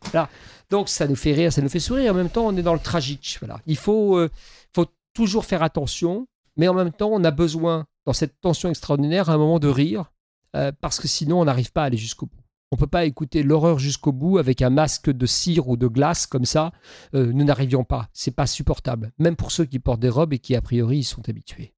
[0.03, 0.29] voilà.
[0.71, 2.13] Donc ça nous fait rire, ça nous fait sourire.
[2.13, 3.39] En même temps, on est dans le tragique.
[3.41, 3.61] Voilà.
[3.67, 4.31] Il faut, euh,
[4.75, 6.27] faut toujours faire attention
[6.57, 10.13] mais en même temps, on a besoin, dans cette tension extraordinaire, un moment de rire,
[10.57, 12.43] euh, parce que sinon, on n'arrive pas à aller jusqu'au bout.
[12.71, 15.87] On ne peut pas écouter l'horreur jusqu'au bout avec un masque de cire ou de
[15.87, 16.73] glace comme ça.
[17.15, 18.09] Euh, nous n'arrivions pas.
[18.15, 21.05] C'est pas supportable, même pour ceux qui portent des robes et qui, a priori, y
[21.05, 21.75] sont habitués.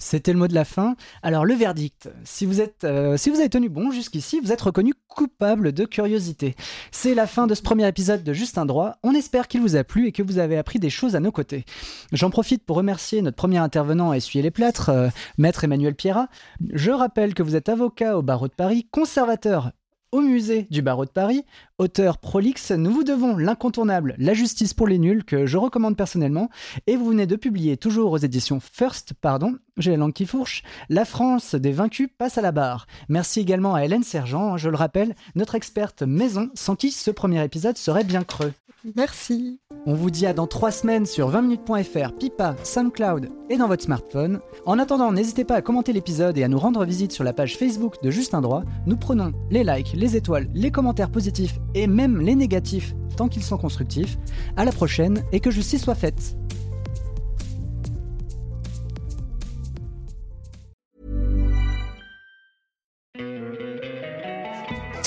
[0.00, 0.96] C'était le mot de la fin.
[1.22, 5.72] Alors le verdict, si vous, êtes, euh, avez tenu bon jusqu'ici, vous êtes reconnu coupable
[5.72, 6.56] de curiosité.
[6.90, 8.96] C'est la fin de ce premier épisode de Juste un droit.
[9.02, 11.30] On espère qu'il vous a plu et que vous avez appris des choses à nos
[11.30, 11.66] côtés.
[12.12, 16.28] J'en profite pour remercier notre premier intervenant à essuyer les plâtres, euh, maître Emmanuel Pierrat.
[16.72, 19.70] Je rappelle que vous êtes avocat au barreau de Paris, conservateur
[20.12, 21.44] au musée du barreau de Paris,
[21.78, 26.50] auteur prolixe, nous vous devons l'incontournable La justice pour les nuls que je recommande personnellement
[26.86, 30.62] et vous venez de publier toujours aux éditions First, pardon, j'ai la langue qui fourche,
[30.88, 32.86] La France des vaincus passe à la barre.
[33.08, 37.42] Merci également à Hélène Sergent, je le rappelle, notre experte maison sans qui ce premier
[37.44, 38.52] épisode serait bien creux.
[38.96, 39.60] Merci.
[39.86, 44.40] On vous dit à dans 3 semaines sur 20minutes.fr, Pipa, SoundCloud et dans votre smartphone.
[44.64, 47.56] En attendant, n'hésitez pas à commenter l'épisode et à nous rendre visite sur la page
[47.56, 48.62] Facebook de Juste un droit.
[48.86, 53.44] Nous prenons les likes, les étoiles, les commentaires positifs et même les négatifs tant qu'ils
[53.44, 54.16] sont constructifs.
[54.56, 56.39] À la prochaine et que justice soit faite.